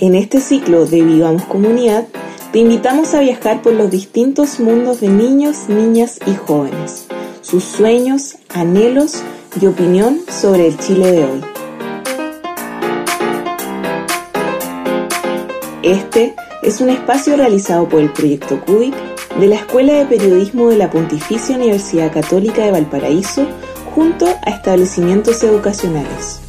En 0.00 0.14
este 0.14 0.40
ciclo 0.40 0.86
de 0.86 1.02
Vivamos 1.02 1.44
Comunidad, 1.44 2.06
te 2.54 2.60
invitamos 2.60 3.12
a 3.12 3.20
viajar 3.20 3.60
por 3.60 3.74
los 3.74 3.90
distintos 3.90 4.58
mundos 4.58 5.02
de 5.02 5.08
niños, 5.08 5.68
niñas 5.68 6.18
y 6.26 6.34
jóvenes, 6.36 7.06
sus 7.42 7.64
sueños, 7.64 8.36
anhelos 8.48 9.22
y 9.60 9.66
opinión 9.66 10.20
sobre 10.26 10.68
el 10.68 10.78
Chile 10.78 11.12
de 11.12 11.24
hoy. 11.24 11.40
Este 15.82 16.34
es 16.62 16.80
un 16.80 16.88
espacio 16.88 17.36
realizado 17.36 17.86
por 17.86 18.00
el 18.00 18.10
Proyecto 18.10 18.58
CUBIC 18.64 18.94
de 19.38 19.48
la 19.48 19.56
Escuela 19.56 19.92
de 19.92 20.06
Periodismo 20.06 20.70
de 20.70 20.78
la 20.78 20.88
Pontificia 20.88 21.56
Universidad 21.56 22.10
Católica 22.10 22.64
de 22.64 22.70
Valparaíso 22.70 23.46
junto 23.94 24.26
a 24.46 24.50
establecimientos 24.50 25.44
educacionales. 25.44 26.39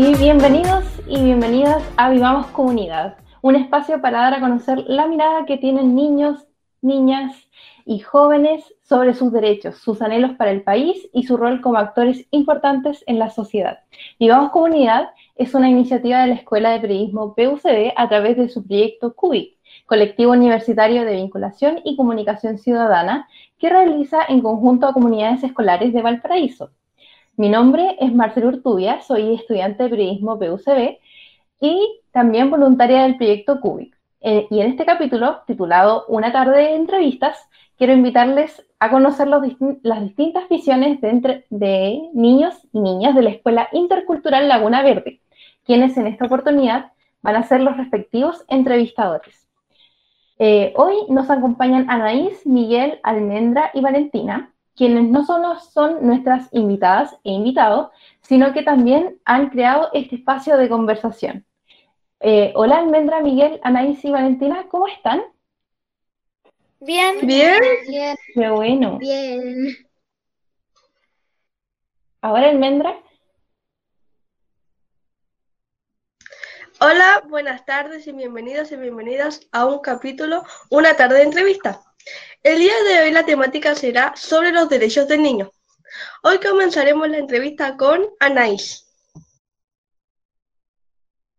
Y 0.00 0.14
bienvenidos 0.14 0.84
y 1.08 1.20
bienvenidas 1.24 1.82
a 1.96 2.08
Vivamos 2.10 2.46
Comunidad, 2.52 3.16
un 3.42 3.56
espacio 3.56 4.00
para 4.00 4.20
dar 4.20 4.34
a 4.34 4.40
conocer 4.40 4.84
la 4.86 5.08
mirada 5.08 5.44
que 5.44 5.56
tienen 5.56 5.96
niños, 5.96 6.46
niñas 6.80 7.34
y 7.84 7.98
jóvenes 7.98 8.62
sobre 8.84 9.12
sus 9.14 9.32
derechos, 9.32 9.78
sus 9.78 10.00
anhelos 10.00 10.36
para 10.36 10.52
el 10.52 10.62
país 10.62 11.08
y 11.12 11.24
su 11.24 11.36
rol 11.36 11.60
como 11.60 11.78
actores 11.78 12.28
importantes 12.30 13.02
en 13.08 13.18
la 13.18 13.30
sociedad. 13.30 13.80
Vivamos 14.20 14.52
Comunidad 14.52 15.08
es 15.34 15.52
una 15.54 15.68
iniciativa 15.68 16.20
de 16.20 16.28
la 16.28 16.34
Escuela 16.34 16.70
de 16.70 16.78
Periodismo 16.78 17.34
PUCD 17.34 17.90
a 17.96 18.08
través 18.08 18.36
de 18.36 18.48
su 18.48 18.64
proyecto 18.64 19.16
CUBIC, 19.16 19.58
Colectivo 19.84 20.30
Universitario 20.30 21.04
de 21.04 21.16
Vinculación 21.16 21.80
y 21.82 21.96
Comunicación 21.96 22.58
Ciudadana, 22.58 23.28
que 23.58 23.68
realiza 23.68 24.18
en 24.28 24.42
conjunto 24.42 24.86
a 24.86 24.92
comunidades 24.92 25.42
escolares 25.42 25.92
de 25.92 26.02
Valparaíso. 26.02 26.70
Mi 27.38 27.48
nombre 27.48 27.96
es 28.00 28.12
Marcelo 28.12 28.48
Urtubia, 28.48 29.00
soy 29.00 29.36
estudiante 29.36 29.84
de 29.84 29.90
periodismo 29.90 30.40
PUCB 30.40 30.98
y 31.60 32.00
también 32.10 32.50
voluntaria 32.50 33.04
del 33.04 33.16
proyecto 33.16 33.60
CUBIC. 33.60 33.96
Eh, 34.22 34.48
y 34.50 34.60
en 34.60 34.72
este 34.72 34.84
capítulo, 34.84 35.42
titulado 35.46 36.04
Una 36.08 36.32
tarde 36.32 36.56
de 36.56 36.74
entrevistas, 36.74 37.38
quiero 37.76 37.92
invitarles 37.92 38.66
a 38.80 38.90
conocer 38.90 39.28
las 39.28 40.02
distintas 40.02 40.48
visiones 40.48 41.00
de, 41.00 42.08
niños 42.12 42.56
y 42.72 42.80
niñas 42.80 43.14
de 43.14 43.22
la 43.22 43.30
Escuela 43.30 43.68
Intercultural 43.70 44.48
Laguna 44.48 44.82
Verde, 44.82 45.20
quienes 45.64 45.96
en 45.96 46.08
esta 46.08 46.24
oportunidad 46.26 46.90
van 47.22 47.36
a 47.36 47.44
ser 47.44 47.60
los 47.60 47.76
respectivos 47.76 48.44
entrevistadores. 48.48 49.46
Eh, 50.40 50.72
hoy 50.74 50.96
nos 51.08 51.30
acompañan 51.30 51.88
Anaís, 51.88 52.44
Miguel, 52.44 52.98
Almendra 53.04 53.70
y 53.74 53.80
Valentina, 53.80 54.52
quienes 54.78 55.10
no 55.10 55.26
solo 55.26 55.58
son 55.58 56.06
nuestras 56.06 56.48
invitadas 56.52 57.12
e 57.24 57.32
invitados, 57.32 57.90
sino 58.22 58.52
que 58.52 58.62
también 58.62 59.18
han 59.24 59.50
creado 59.50 59.90
este 59.92 60.14
espacio 60.14 60.56
de 60.56 60.68
conversación. 60.68 61.44
Eh, 62.20 62.52
hola 62.54 62.78
Almendra, 62.78 63.20
Miguel, 63.20 63.58
Anaís 63.64 64.04
y 64.04 64.10
Valentina, 64.12 64.66
¿cómo 64.70 64.86
están? 64.86 65.20
Bien. 66.80 67.26
Bien. 67.26 67.58
Qué 68.34 68.50
bueno. 68.50 68.98
Bien. 68.98 69.76
Ahora 72.22 72.48
Almendra. 72.48 72.96
Hola, 76.80 77.24
buenas 77.28 77.66
tardes 77.66 78.06
y 78.06 78.12
bienvenidos 78.12 78.70
y 78.70 78.76
bienvenidas 78.76 79.40
a 79.50 79.66
un 79.66 79.80
capítulo, 79.80 80.44
una 80.70 80.94
tarde 80.94 81.16
de 81.16 81.24
entrevista. 81.24 81.87
El 82.42 82.58
día 82.58 82.74
de 82.88 83.00
hoy 83.00 83.10
la 83.10 83.26
temática 83.26 83.74
será 83.74 84.14
sobre 84.16 84.52
los 84.52 84.68
derechos 84.68 85.08
del 85.08 85.22
niño. 85.22 85.50
Hoy 86.22 86.38
comenzaremos 86.38 87.08
la 87.08 87.18
entrevista 87.18 87.76
con 87.76 88.06
Anaís. 88.20 88.86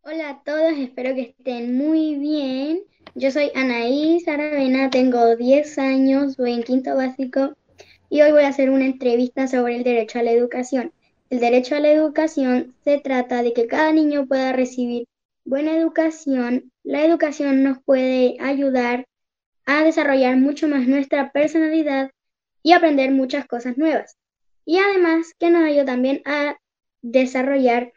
Hola 0.01 0.29
a 0.29 0.44
todos, 0.44 0.73
espero 0.78 1.13
que 1.16 1.35
estén 1.38 1.78
muy 1.78 2.16
bien. 2.16 2.84
Yo 3.16 3.31
soy 3.31 3.51
Anaís 3.56 4.28
Aravena, 4.28 4.89
tengo 4.89 5.35
10 5.35 5.78
años, 5.78 6.38
voy 6.38 6.53
en 6.53 6.63
quinto 6.63 6.95
básico 6.95 7.55
y 8.09 8.22
hoy 8.22 8.31
voy 8.31 8.44
a 8.44 8.50
hacer 8.50 8.69
una 8.69 8.85
entrevista 8.85 9.47
sobre 9.47 9.78
el 9.78 9.84
derecho 9.84 10.19
a 10.19 10.23
la 10.23 10.31
educación. 10.31 10.91
El 11.29 11.39
derecho 11.39 11.75
a 11.75 11.79
la 11.79 11.91
educación 11.91 12.75
se 12.84 13.00
trata 13.00 13.44
de 13.44 13.53
que 13.53 13.67
cada 13.67 13.91
niño 13.91 14.28
pueda 14.28 14.51
recibir 14.51 15.05
buena 15.45 15.75
educación. 15.75 16.72
La 16.84 17.05
educación 17.05 17.63
nos 17.63 17.81
puede 17.84 18.38
ayudar 18.39 19.05
a 19.69 19.84
desarrollar 19.84 20.35
mucho 20.35 20.68
más 20.68 20.88
nuestra 20.88 21.31
personalidad 21.31 22.09
y 22.63 22.72
aprender 22.72 23.12
muchas 23.12 23.46
cosas 23.46 23.78
nuevas. 23.78 24.18
Y 24.66 24.80
además 24.80 25.35
que 25.38 25.52
nos 25.52 25.63
ayuda 25.63 25.85
también 25.85 26.24
a 26.25 26.57
desarrollar 27.03 27.94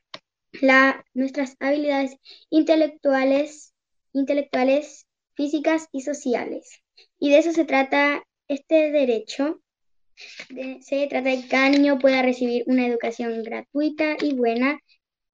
nuestras 1.15 1.57
habilidades 1.61 2.17
intelectuales, 2.51 3.73
intelectuales, 4.13 5.07
físicas 5.35 5.89
y 5.93 6.03
sociales. 6.03 6.83
Y 7.19 7.31
de 7.31 7.39
eso 7.39 7.53
se 7.53 7.65
trata 7.65 8.23
este 8.49 8.91
derecho. 8.91 9.63
se 10.83 11.07
trata 11.07 11.31
de 11.31 11.41
que 11.41 11.49
cada 11.49 11.71
niño 11.71 11.99
pueda 11.99 12.21
recibir 12.21 12.65
una 12.67 12.87
educación 12.87 13.43
gratuita 13.43 14.17
y 14.21 14.35
buena. 14.35 14.79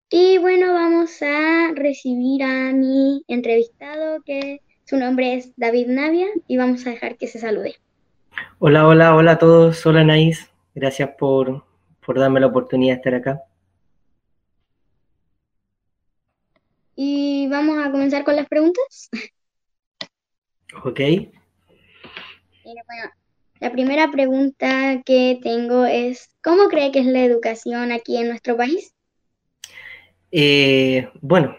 Y 0.09 0.39
bueno, 0.39 0.73
vamos 0.73 1.21
a 1.21 1.73
recibir 1.75 2.45
a 2.45 2.73
mi 2.73 3.25
entrevistado 3.27 4.23
que 4.23 4.61
su 4.89 4.97
nombre 4.97 5.35
es 5.35 5.53
David 5.57 5.89
Navia 5.89 6.29
y 6.47 6.57
vamos 6.57 6.87
a 6.87 6.91
dejar 6.91 7.19
que 7.19 7.27
se 7.27 7.39
salude. 7.39 7.77
Hola, 8.59 8.87
hola, 8.87 9.15
hola 9.15 9.33
a 9.33 9.39
todos. 9.39 9.85
Hola 9.85 10.03
Naís. 10.03 10.51
Gracias 10.75 11.11
por, 11.19 11.63
darme 12.07 12.41
la 12.41 12.47
oportunidad 12.47 12.95
de 12.95 12.97
estar 12.97 13.15
acá. 13.15 13.43
Y 16.97 17.49
vamos 17.49 17.79
a 17.85 17.91
comenzar 17.91 18.25
con 18.25 18.35
las 18.35 18.49
preguntas. 18.49 19.11
Ok. 20.83 21.01
Bueno, 22.65 22.83
la 23.61 23.71
primera 23.71 24.11
pregunta 24.11 25.03
que 25.05 25.39
tengo 25.43 25.85
es, 25.85 26.31
¿cómo 26.43 26.69
cree 26.69 26.93
que 26.93 27.01
es 27.01 27.07
la 27.07 27.25
educación 27.25 27.93
aquí 27.93 28.17
en 28.17 28.29
nuestro 28.29 28.57
país? 28.57 28.95
Eh, 30.31 31.11
bueno, 31.21 31.57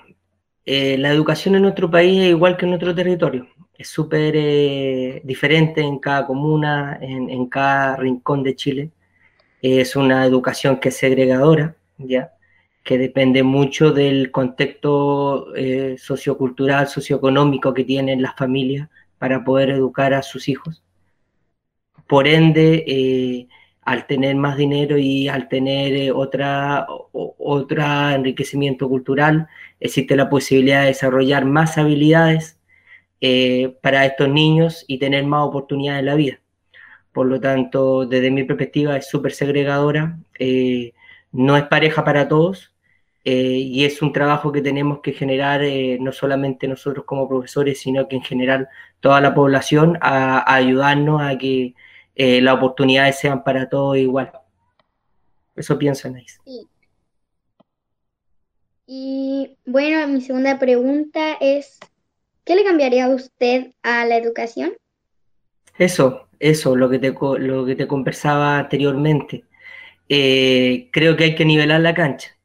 eh, 0.72 1.00
la 1.00 1.10
educación 1.10 1.56
en 1.56 1.64
nuestro 1.64 1.90
país 1.90 2.22
es 2.22 2.30
igual 2.30 2.56
que 2.56 2.66
en 2.66 2.70
nuestro 2.70 2.94
territorio. 2.94 3.48
Es 3.76 3.90
súper 3.90 4.36
eh, 4.38 5.20
diferente 5.24 5.82
en 5.82 5.98
cada 5.98 6.28
comuna, 6.28 7.00
en, 7.02 7.48
cada 7.48 7.96
rincón 7.96 8.44
de 8.44 8.56
Chile. 8.56 8.92
Es 9.64 9.96
una 9.96 10.24
educación 10.28 10.80
que 10.80 10.90
es 10.90 10.98
segregadora, 10.98 11.76
¿ya? 11.98 12.34
que 12.84 13.00
depende 13.00 13.42
mucho 13.42 13.92
del 13.92 14.30
contexto 14.30 15.56
eh, 15.56 15.96
sociocultural, 15.98 16.88
socioeconómico 16.88 17.74
que 17.74 17.84
tienen 17.84 18.22
las 18.22 18.36
familias 18.36 18.90
para 19.18 19.44
poder 19.44 19.72
educar 19.72 20.14
a 20.14 20.22
sus 20.22 20.48
hijos. 20.48 20.84
Por 22.06 22.28
ende, 22.28 23.48
al 23.90 24.06
tener 24.06 24.36
más 24.36 24.56
dinero 24.56 25.00
y 25.00 25.28
al 25.30 25.48
tener 25.48 26.12
otra, 26.12 26.86
otra 27.12 28.14
enriquecimiento 28.14 28.88
cultural, 28.88 29.48
existe 29.80 30.16
la 30.16 30.30
posibilidad 30.30 30.82
de 30.82 30.90
desarrollar 30.90 31.46
más 31.46 31.76
habilidades 31.80 32.60
eh, 33.20 33.76
para 33.82 34.06
estos 34.06 34.30
niños 34.30 34.86
y 34.88 35.00
tener 35.00 35.26
más 35.26 35.44
oportunidades 35.44 36.02
en 36.02 36.06
la 36.06 36.14
vida. 36.14 36.40
Por 37.12 37.26
lo 37.26 37.40
tanto, 37.42 38.06
desde 38.06 38.30
mi 38.30 38.44
perspectiva 38.44 38.96
es 38.96 39.10
súper 39.10 39.32
segregadora, 39.32 40.20
eh, 40.38 40.94
no 41.32 41.58
es 41.58 41.64
pareja 41.64 42.04
para 42.04 42.28
todos 42.28 42.76
eh, 43.26 43.58
y 43.58 43.86
es 43.86 44.04
un 44.04 44.14
trabajo 44.14 44.52
que 44.52 44.62
tenemos 44.62 45.00
que 45.02 45.14
generar 45.14 45.62
no 46.00 46.12
solamente 46.12 46.68
nosotros 46.68 47.06
como 47.06 47.28
profesores, 47.28 47.80
sino 47.82 48.08
que 48.08 48.18
en 48.18 48.24
general 48.24 48.70
toda 49.00 49.20
la 49.20 49.34
población 49.34 49.98
a, 50.02 50.54
ayudarnos 50.54 51.24
a 51.24 51.40
que 51.40 51.74
las 52.20 52.56
oportunidades 52.56 53.18
sean 53.18 53.44
para 53.44 53.70
todos 53.70 53.98
igual. 53.98 54.32
Eso 55.56 55.78
pienso, 55.78 56.08
Anaís. 56.08 56.40
Sí. 56.46 56.68
Y 58.86 59.58
bueno, 59.66 60.08
mi 60.08 60.22
segunda 60.22 60.58
pregunta 60.58 61.38
es, 61.40 61.80
¿qué 62.44 62.56
le 62.56 62.64
cambiaría 62.64 63.06
a 63.06 63.10
usted 63.10 63.72
a 63.84 64.06
la 64.06 64.18
educación? 64.18 64.74
Eso, 65.78 66.28
eso, 66.40 66.76
lo 66.76 66.90
que 66.90 67.00
te, 67.00 67.12
lo 67.12 67.66
que 67.66 67.76
te 67.76 67.88
conversaba 67.88 68.60
anteriormente. 68.60 69.46
Eh, 70.10 70.90
creo 70.92 71.16
que 71.16 71.26
hay 71.26 71.36
que 71.36 71.46
nivelar 71.46 71.82
la 71.82 71.94
cancha 71.94 72.36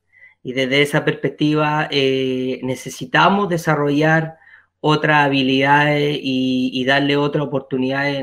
y 0.42 0.52
desde 0.52 0.82
esa 0.82 1.04
perspectiva 1.04 1.88
eh, 1.90 2.60
necesitamos 2.62 3.48
desarrollar 3.48 4.36
otras 4.80 5.24
habilidades 5.24 6.18
y, 6.20 6.84
darle 6.84 7.16
otra 7.16 7.42
oportunidad 7.42 8.14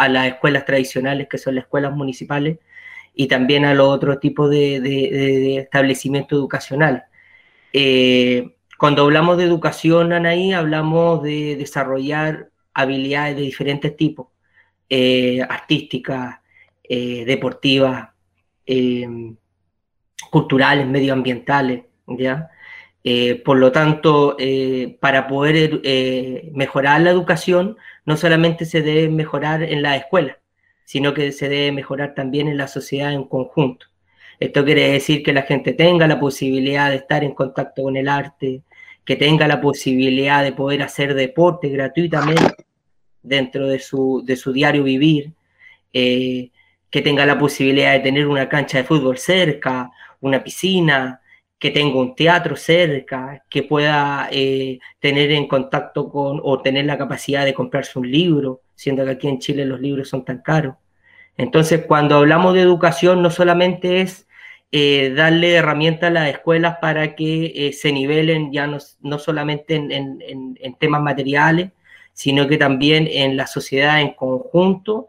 a 0.00 0.08
las 0.08 0.28
escuelas 0.28 0.64
tradicionales 0.64 1.28
que 1.28 1.38
son 1.38 1.54
las 1.54 1.64
escuelas 1.64 1.92
municipales 1.92 2.58
y 3.14 3.26
también 3.28 3.64
a 3.64 3.74
los 3.74 3.88
otros 3.88 4.18
tipos 4.20 4.48
de, 4.48 4.80
de 4.80 5.56
establecimientos 5.58 6.38
educacionales. 6.38 7.02
Eh, 7.72 8.56
cuando 8.78 9.02
hablamos 9.02 9.36
de 9.36 9.44
educación, 9.44 10.12
Anaí, 10.12 10.52
hablamos 10.52 11.22
de 11.22 11.56
desarrollar 11.56 12.50
habilidades 12.72 13.36
de 13.36 13.42
diferentes 13.42 13.94
tipos, 13.96 14.28
eh, 14.88 15.42
artísticas, 15.42 16.40
deportivas, 16.88 18.08
culturales, 20.30 20.86
medioambientales, 20.86 21.82
¿ya? 22.06 22.50
Por 23.44 23.56
lo 23.56 23.72
tanto, 23.72 24.36
para 25.00 25.26
poder 25.26 25.80
mejorar 26.52 27.00
la 27.00 27.10
educación, 27.10 27.76
no 28.04 28.16
solamente 28.16 28.64
se 28.64 28.82
debe 28.82 29.08
mejorar 29.08 29.62
en 29.62 29.82
la 29.82 29.96
escuela, 29.96 30.38
sino 30.84 31.14
que 31.14 31.32
se 31.32 31.48
debe 31.48 31.72
mejorar 31.72 32.14
también 32.14 32.48
en 32.48 32.56
la 32.56 32.68
sociedad 32.68 33.12
en 33.12 33.24
conjunto. 33.24 33.86
Esto 34.40 34.64
quiere 34.64 34.92
decir 34.92 35.22
que 35.22 35.32
la 35.34 35.42
gente 35.42 35.74
tenga 35.74 36.06
la 36.06 36.18
posibilidad 36.18 36.90
de 36.90 36.96
estar 36.96 37.22
en 37.22 37.34
contacto 37.34 37.82
con 37.82 37.96
el 37.96 38.08
arte, 38.08 38.62
que 39.04 39.16
tenga 39.16 39.46
la 39.46 39.60
posibilidad 39.60 40.42
de 40.42 40.52
poder 40.52 40.82
hacer 40.82 41.14
deporte 41.14 41.68
gratuitamente 41.68 42.64
dentro 43.22 43.68
de 43.68 43.78
su, 43.78 44.22
de 44.24 44.36
su 44.36 44.52
diario 44.52 44.82
vivir, 44.82 45.32
eh, 45.92 46.50
que 46.90 47.02
tenga 47.02 47.26
la 47.26 47.38
posibilidad 47.38 47.92
de 47.92 48.00
tener 48.00 48.26
una 48.26 48.48
cancha 48.48 48.78
de 48.78 48.84
fútbol 48.84 49.18
cerca, 49.18 49.90
una 50.20 50.42
piscina, 50.42 51.19
que 51.60 51.70
tenga 51.70 51.98
un 52.00 52.14
teatro 52.14 52.56
cerca, 52.56 53.44
que 53.50 53.62
pueda 53.62 54.28
eh, 54.32 54.78
tener 54.98 55.30
en 55.30 55.46
contacto 55.46 56.08
con 56.08 56.40
o 56.42 56.62
tener 56.62 56.86
la 56.86 56.96
capacidad 56.96 57.44
de 57.44 57.52
comprarse 57.54 57.98
un 57.98 58.10
libro, 58.10 58.62
siendo 58.74 59.04
que 59.04 59.10
aquí 59.10 59.28
en 59.28 59.38
Chile 59.40 59.66
los 59.66 59.78
libros 59.78 60.08
son 60.08 60.24
tan 60.24 60.38
caros. 60.40 60.76
Entonces, 61.36 61.84
cuando 61.86 62.16
hablamos 62.16 62.54
de 62.54 62.62
educación, 62.62 63.22
no 63.22 63.30
solamente 63.30 64.00
es 64.00 64.26
eh, 64.72 65.12
darle 65.14 65.54
herramientas 65.54 66.08
a 66.08 66.12
las 66.12 66.30
escuelas 66.30 66.78
para 66.80 67.14
que 67.14 67.52
eh, 67.54 67.72
se 67.74 67.92
nivelen 67.92 68.52
ya 68.52 68.66
no, 68.66 69.18
solamente 69.18 69.74
en, 69.76 70.76
temas 70.78 71.02
materiales, 71.02 71.72
sino 72.14 72.48
que 72.48 72.56
también 72.56 73.06
en 73.10 73.36
la 73.36 73.46
sociedad 73.46 74.00
en 74.00 74.14
conjunto, 74.14 75.08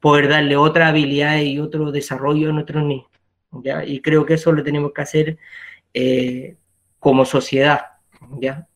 poder 0.00 0.28
darle 0.28 0.56
otra 0.56 0.88
habilidad 0.88 1.38
y 1.38 1.58
otro 1.60 1.92
desarrollo 1.92 2.50
a 2.50 2.52
nuestros 2.52 2.84
niños. 2.84 3.09
¿Ya? 3.52 3.84
Y 3.84 4.00
creo 4.00 4.24
que 4.26 4.34
eso 4.34 4.52
lo 4.52 4.62
tenemos 4.62 4.92
que 4.92 5.02
hacer 5.02 5.38
como 6.98 7.24
sociedad. 7.24 7.80
¿ya? 8.38 8.68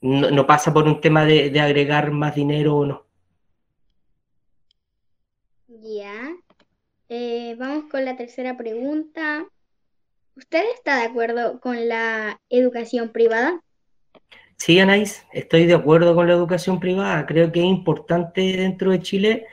No, 0.00 0.46
pasa 0.46 0.72
por 0.72 0.84
un 0.84 1.00
tema 1.00 1.24
de, 1.24 1.50
de 1.50 1.60
agregar 1.60 2.10
más 2.10 2.34
dinero 2.34 2.76
o 2.76 2.86
no. 2.86 3.06
Ya. 5.68 6.34
Eh, 7.08 7.56
vamos 7.58 7.84
con 7.90 8.04
la 8.04 8.16
tercera 8.16 8.56
pregunta. 8.56 9.46
¿Usted 10.34 10.64
está 10.74 10.98
de 10.98 11.06
acuerdo 11.06 11.60
con 11.60 11.88
la 11.88 12.40
educación 12.48 13.10
privada? 13.10 13.60
Sí, 14.56 14.78
Anais, 14.78 15.26
estoy 15.32 15.66
de 15.66 15.74
acuerdo 15.74 16.14
con 16.14 16.26
la 16.26 16.34
educación 16.34 16.80
privada. 16.80 17.26
Creo 17.26 17.52
que 17.52 17.60
es 17.60 17.66
importante 17.66 18.40
dentro 18.40 18.92
de 18.92 19.00
Chile 19.00 19.46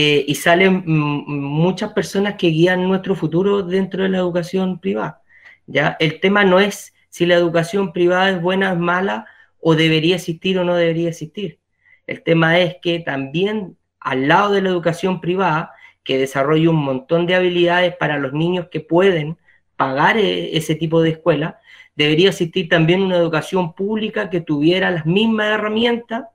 eh, 0.00 0.24
y 0.28 0.36
salen 0.36 0.84
muchas 0.86 1.92
personas 1.92 2.36
que 2.36 2.50
guían 2.50 2.86
nuestro 2.86 3.16
futuro 3.16 3.64
dentro 3.64 4.04
de 4.04 4.08
la 4.08 4.18
educación 4.18 4.78
privada. 4.78 5.22
¿ya? 5.66 5.96
El 5.98 6.20
tema 6.20 6.44
no 6.44 6.60
es 6.60 6.94
si 7.08 7.26
la 7.26 7.34
educación 7.34 7.92
privada 7.92 8.30
es 8.30 8.40
buena, 8.40 8.74
o 8.74 8.76
mala, 8.76 9.26
o 9.60 9.74
debería 9.74 10.14
existir 10.14 10.56
o 10.56 10.62
no 10.62 10.76
debería 10.76 11.08
existir. 11.08 11.58
El 12.06 12.22
tema 12.22 12.60
es 12.60 12.76
que 12.80 13.00
también 13.00 13.76
al 13.98 14.28
lado 14.28 14.52
de 14.52 14.62
la 14.62 14.68
educación 14.68 15.20
privada 15.20 15.72
que 16.04 16.16
desarrolle 16.16 16.68
un 16.68 16.76
montón 16.76 17.26
de 17.26 17.34
habilidades 17.34 17.96
para 17.96 18.18
los 18.18 18.32
niños 18.32 18.68
que 18.70 18.78
pueden 18.78 19.36
pagar 19.74 20.16
e, 20.16 20.56
ese 20.56 20.76
tipo 20.76 21.02
de 21.02 21.10
escuela, 21.10 21.58
debería 21.96 22.28
existir 22.28 22.68
también 22.68 23.02
una 23.02 23.16
educación 23.16 23.74
pública 23.74 24.30
que 24.30 24.40
tuviera 24.40 24.92
las 24.92 25.06
mismas 25.06 25.48
herramientas 25.48 26.26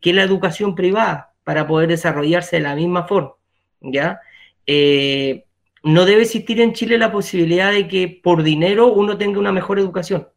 que 0.00 0.14
la 0.14 0.22
educación 0.22 0.74
privada 0.74 1.31
para 1.44 1.66
poder 1.66 1.88
desarrollarse 1.88 2.56
de 2.56 2.62
la 2.62 2.74
misma 2.74 3.06
forma, 3.06 3.32
¿ya? 3.80 4.20
Eh, 4.66 5.44
no 5.82 6.04
debe 6.04 6.22
existir 6.22 6.60
en 6.60 6.72
Chile 6.72 6.98
la 6.98 7.10
posibilidad 7.10 7.72
de 7.72 7.88
que 7.88 8.08
por 8.22 8.42
dinero 8.42 8.92
uno 8.92 9.18
tenga 9.18 9.40
una 9.40 9.52
mejor 9.52 9.78
educación, 9.78 10.28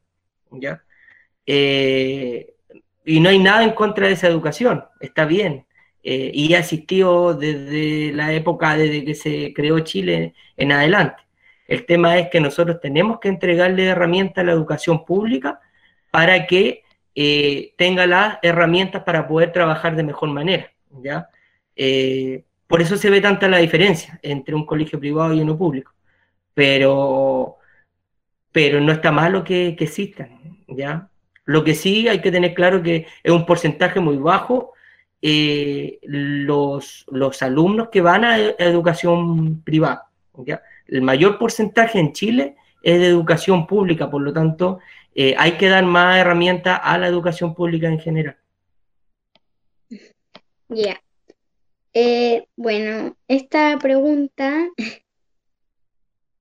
¿ya? 0.52 0.84
Eh, 1.46 2.54
y 3.06 3.20
no 3.20 3.30
hay 3.30 3.38
nada 3.40 3.64
en 3.64 3.72
contra 3.72 4.08
de 4.08 4.14
esa 4.14 4.28
educación, 4.28 4.84
está 5.00 5.26
bien, 5.26 5.68
eh, 6.04 6.32
y 6.34 6.54
ha 6.56 6.60
existido 6.60 7.36
desde 7.36 8.12
la 8.14 8.34
época 8.34 8.76
desde 8.76 9.06
que 9.06 9.16
se 9.16 9.54
creó 9.54 9.80
Chile 9.82 10.34
en 10.58 10.72
adelante. 10.72 11.24
El 11.68 11.86
tema 11.86 12.18
es 12.18 12.30
que 12.30 12.40
nosotros 12.40 12.80
tenemos 12.82 13.20
que 13.20 13.28
entregarle 13.28 13.86
herramientas 13.86 14.44
a 14.44 14.46
la 14.46 14.54
educación 14.54 15.06
pública 15.06 15.60
para 16.12 16.46
que 16.48 16.84
tenga 17.78 18.06
las 18.06 18.40
herramientas 18.42 19.04
para 19.04 19.26
poder 19.26 19.52
trabajar 19.54 19.96
de 19.96 20.04
mejor 20.04 20.30
manera. 20.30 20.75
¿Ya? 21.04 21.30
Eh, 21.76 22.44
por 22.68 22.82
eso 22.82 22.98
se 22.98 23.10
ve 23.10 23.22
tanta 23.22 23.48
la 23.48 23.58
diferencia 23.58 24.20
entre 24.22 24.56
un 24.56 24.66
colegio 24.66 25.00
privado 25.00 25.34
y 25.34 25.42
uno 25.42 25.58
público. 25.58 25.94
Pero, 26.54 27.58
pero 28.52 28.82
no 28.82 28.92
está 28.92 29.12
malo 29.12 29.44
que, 29.44 29.76
que 29.78 29.84
existan. 29.86 30.64
¿ya? 30.68 31.10
Lo 31.46 31.64
que 31.64 31.76
sí 31.76 32.08
hay 32.08 32.22
que 32.22 32.32
tener 32.32 32.54
claro 32.54 32.82
que 32.82 33.08
es 33.24 33.32
un 33.32 33.46
porcentaje 33.46 34.00
muy 34.00 34.18
bajo 34.18 34.74
eh, 35.22 36.00
los, 36.04 37.06
los, 37.10 37.42
alumnos 37.42 37.90
que 37.90 38.02
van 38.02 38.26
a, 38.26 38.38
educación 38.38 39.62
privada. 39.64 40.10
El 40.88 41.02
mayor 41.02 41.40
porcentaje 41.40 42.00
en 42.00 42.14
Chile 42.14 42.56
es 42.84 43.00
de 43.00 43.08
educación 43.08 43.66
pública, 43.66 44.10
por 44.10 44.22
lo 44.22 44.34
tanto, 44.34 44.80
eh, 45.16 45.34
hay 45.38 45.54
que 45.54 45.70
dar 45.70 45.84
más 45.86 46.18
herramientas 46.18 46.80
a 46.84 46.98
la 46.98 47.08
educación 47.08 47.56
pública 47.56 47.88
en 47.88 48.00
general. 48.00 48.38
Ya. 50.76 51.02
Eh, 51.94 52.48
bueno, 52.58 53.16
esta 53.30 53.80
pregunta 53.80 54.68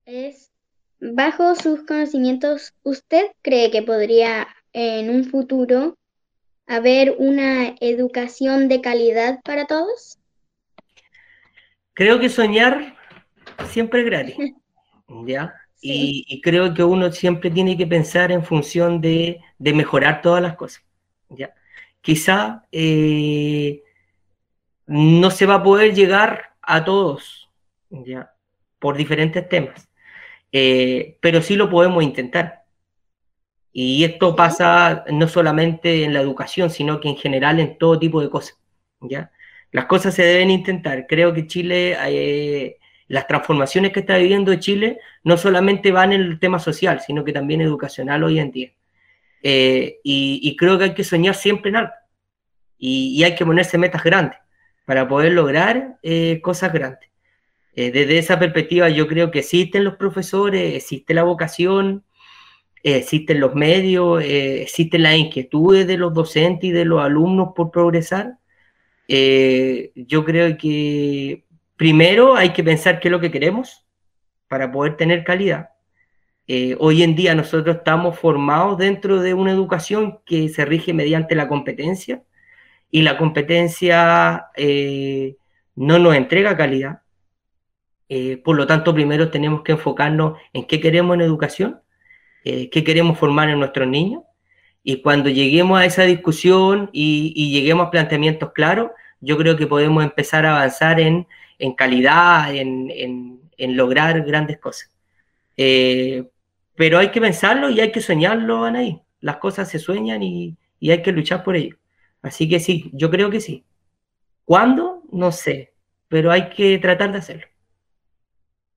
es, 0.07 0.51
bajo 0.99 1.55
sus 1.55 1.85
conocimientos, 1.87 2.75
¿usted 2.83 3.27
cree 3.43 3.71
que 3.71 3.83
podría 3.83 4.49
en 4.73 5.09
un 5.11 5.27
futuro 5.27 5.97
haber 6.67 7.15
una 7.17 7.77
educación 7.79 8.67
de 8.67 8.81
calidad 8.81 9.41
para 9.45 9.67
todos? 9.67 10.19
Creo 11.93 12.19
que 12.19 12.29
soñar 12.29 12.97
siempre 13.69 14.01
es 14.01 14.07
gratis, 14.07 14.37
¿ya? 15.27 15.55
Y, 15.81 16.41
creo 16.43 16.75
que 16.75 16.83
uno 16.83 17.13
siempre 17.13 17.53
tiene 17.53 17.77
que 17.77 17.87
pensar 17.87 18.33
en 18.33 18.43
función 18.43 19.01
de, 19.01 19.41
mejorar 19.61 20.23
todas 20.23 20.43
las 20.43 20.57
cosas, 20.57 20.83
¿ya? 21.29 21.55
Quizá 22.01 22.65
eh, 22.73 23.84
no 24.87 25.31
se 25.31 25.47
va 25.47 25.57
a 25.57 25.63
poder 25.63 25.95
llegar 25.95 26.55
a 26.63 26.85
todos, 26.85 27.51
¿ya? 27.91 28.33
Por 28.79 28.97
diferentes 28.97 29.49
temas, 29.49 29.89
eh, 30.53 31.19
pero 31.21 31.41
sí 31.43 31.57
lo 31.57 31.71
podemos 31.71 32.03
intentar. 32.03 32.65
Y 33.73 34.05
esto 34.05 34.37
pasa 34.37 35.05
no 35.11 35.27
solamente 35.27 36.05
en 36.05 36.15
la 36.15 36.21
educación, 36.21 36.71
sino 36.71 37.01
que 37.01 37.09
en 37.09 37.17
general 37.17 37.59
en 37.59 37.77
todo 37.77 37.99
tipo 37.99 38.21
de 38.21 38.31
cosas. 38.31 38.57
¿ya? 39.01 39.33
Las 39.73 39.87
cosas 39.87 40.15
se 40.15 40.23
deben 40.23 40.51
intentar. 40.51 41.07
Creo 41.09 41.35
que 41.35 41.49
Chile, 41.49 41.97
eh, 42.07 42.77
las 43.09 43.27
transformaciones 43.27 43.93
que 43.93 44.01
está 44.01 44.17
viviendo 44.17 44.55
Chile, 44.55 45.01
no 45.25 45.37
solamente 45.37 45.91
van 45.91 46.13
en 46.13 46.21
el 46.21 46.39
tema 46.39 46.61
social, 46.61 47.01
sino 47.01 47.25
que 47.25 47.33
también 47.33 47.63
educacional 47.63 48.23
hoy 48.23 48.39
en 48.39 48.53
día. 48.53 48.73
Eh, 49.43 49.99
y, 50.05 50.57
creo 50.57 50.79
que 50.79 50.85
hay 50.85 50.95
que 50.95 51.05
soñar 51.05 51.35
siempre 51.35 51.71
en 51.71 51.77
algo. 51.77 51.93
Y, 52.79 53.25
hay 53.25 53.35
que 53.35 53.45
ponerse 53.45 53.77
metas 53.77 54.05
grandes 54.05 54.39
para 54.85 55.09
poder 55.09 55.33
lograr 55.33 55.99
eh, 56.03 56.41
cosas 56.43 56.73
grandes. 56.73 57.11
desde 57.75 58.19
esa 58.19 58.39
perspectiva 58.39 58.89
yo 58.89 59.07
creo 59.09 59.31
que 59.31 59.41
existen 59.41 59.85
los 59.85 59.97
profesores, 59.97 60.77
existe 60.77 61.15
la 61.15 61.25
vocación, 61.25 62.05
existen 62.85 63.41
los 63.41 63.55
medios, 63.55 64.23
eh, 64.23 64.63
existen 64.63 65.03
las 65.03 65.17
inquietudes 65.17 65.87
de 65.87 65.97
los 65.97 66.13
docentes 66.13 66.69
y 66.71 66.73
de 66.73 66.85
los 66.85 67.03
alumnos 67.03 67.51
por 67.57 67.71
progresar. 67.71 68.39
Eh, 69.09 69.93
yo 69.95 70.25
creo 70.25 70.57
que 70.59 71.45
primero 71.77 72.37
hay 72.37 72.53
que 72.53 72.63
pensar 72.63 73.01
qué 73.01 73.09
es 73.09 73.13
lo 73.13 73.21
que 73.21 73.31
queremos 73.31 73.87
para 74.49 74.71
poder 74.71 74.97
tener 74.97 75.25
calidad. 75.25 75.71
Eh, 76.47 76.77
hoy 76.79 77.03
en 77.03 77.17
día 77.17 77.35
nosotros 77.35 77.77
estamos 77.77 78.19
formados 78.19 78.77
dentro 78.77 79.21
de 79.23 79.33
una 79.33 79.51
educación 79.53 80.21
que 80.27 80.51
se 80.51 80.67
rige 80.67 80.93
mediante 80.93 81.35
la 81.35 81.49
competencia 81.49 82.23
y 82.95 83.03
la 83.03 83.17
competencia 83.19 84.47
no 85.75 85.99
nos 85.99 86.15
entrega 86.15 86.57
calidad. 86.57 87.01
por 88.45 88.57
lo 88.57 88.67
tanto, 88.67 88.95
primero 88.95 89.31
tenemos 89.31 89.63
que 89.63 89.73
enfocarnos 89.73 90.39
en 90.53 90.65
qué 90.67 90.81
queremos 90.81 91.15
en 91.15 91.23
educación 91.23 91.81
eh, 92.45 92.69
qué 92.69 92.85
queremos 92.85 93.19
formar 93.19 93.49
en 93.49 93.59
nuestros 93.59 93.89
niños. 93.89 94.23
Y 94.83 95.01
cuando 95.01 95.31
lleguemos 95.31 95.81
a 95.81 95.87
esa 95.87 96.03
discusión 96.03 96.91
y, 96.93 97.51
lleguemos 97.53 97.87
a 97.87 97.91
planteamientos 97.91 98.53
claros, 98.53 98.91
yo 99.21 99.39
creo 99.39 99.57
que 99.57 99.67
podemos 99.67 100.05
empezar 100.05 100.45
a 100.45 100.57
avanzar 100.57 101.01
en, 101.01 101.27
calidad, 101.77 102.55
en, 102.55 103.41
lograr 103.59 104.23
grandes 104.27 104.59
cosas. 104.59 104.95
Eh, 105.57 106.25
pero 106.77 106.99
hay 106.99 107.11
que 107.11 107.21
pensarlo 107.21 107.71
y 107.71 107.81
hay 107.81 107.91
que 107.93 108.03
soñarlo, 108.03 108.65
Anaí. 108.65 109.01
Las 109.21 109.39
cosas 109.39 109.71
se 109.71 109.79
sueñan 109.79 110.23
y, 110.23 110.59
y 110.79 110.91
hay 110.91 111.01
que 111.03 111.13
luchar 111.13 111.43
por 111.45 111.57
ello. 111.57 111.77
Así 112.25 112.49
que 112.49 112.59
sí, 112.59 112.91
yo 112.95 113.11
creo 113.11 113.31
que 113.31 113.39
sí. 113.39 113.65
¿Cuándo? 114.47 115.03
No 115.13 115.31
sé, 115.31 115.75
pero 116.09 116.33
hay 116.33 116.49
que 116.49 116.79
tratar 116.79 117.13
de 117.13 117.19
hacerlo. 117.19 117.47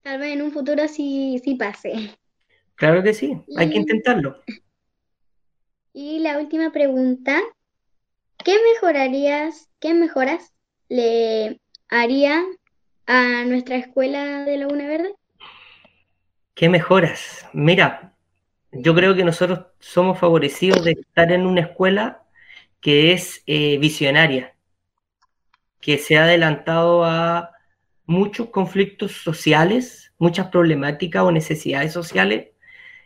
tal 0.04 0.20
vez 0.20 0.34
en 0.34 0.42
un 0.42 0.52
futuro 0.52 0.86
sí, 0.90 1.42
sí 1.44 1.56
pase. 1.56 2.12
Claro 2.76 3.02
que 3.02 3.14
sí, 3.14 3.42
hay 3.58 3.70
que 3.70 3.78
intentarlo. 3.78 4.38
Y 5.94 6.20
la 6.20 6.38
última 6.38 6.72
pregunta, 6.72 7.42
¿qué 8.44 8.58
mejorarías, 8.74 9.70
qué 9.80 9.94
mejoras 9.94 10.54
le 10.90 11.62
haría 11.90 12.44
a 13.06 13.46
nuestra 13.46 13.78
escuela 13.78 14.44
de 14.44 14.58
Laguna 14.58 14.88
Verde? 14.88 15.16
¿Qué 16.54 16.68
mejoras? 16.68 17.46
Mira, 17.54 18.14
yo 18.74 18.94
creo 18.94 19.16
que 19.16 19.24
nosotros 19.24 19.68
somos 19.80 20.20
favorecidos 20.20 20.84
de 20.84 20.92
estar 20.92 21.32
en 21.32 21.46
una 21.48 21.62
escuela 21.62 22.27
que 22.82 23.14
es 23.14 23.44
eh, 23.48 23.78
visionaria, 23.80 24.56
que 25.82 25.98
se 25.98 26.18
ha 26.18 26.24
adelantado 26.24 27.04
a 27.06 27.52
muchos 28.06 28.50
conflictos 28.50 29.14
sociales, 29.14 30.14
muchas 30.18 30.48
problemáticas 30.48 31.24
o 31.24 31.32
necesidades 31.32 31.94
sociales 31.94 32.50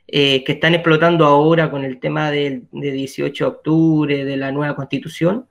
eh, 0.07 0.43
que 0.43 0.53
están 0.53 0.73
explotando 0.73 1.25
ahora 1.25 1.71
con 1.71 1.85
el 1.85 1.99
tema 1.99 2.31
del 2.31 2.67
de 2.71 2.91
18 2.91 3.43
de 3.43 3.49
octubre, 3.49 4.25
de 4.25 4.37
la 4.37 4.51
nueva 4.51 4.75
constitución, 4.75 5.47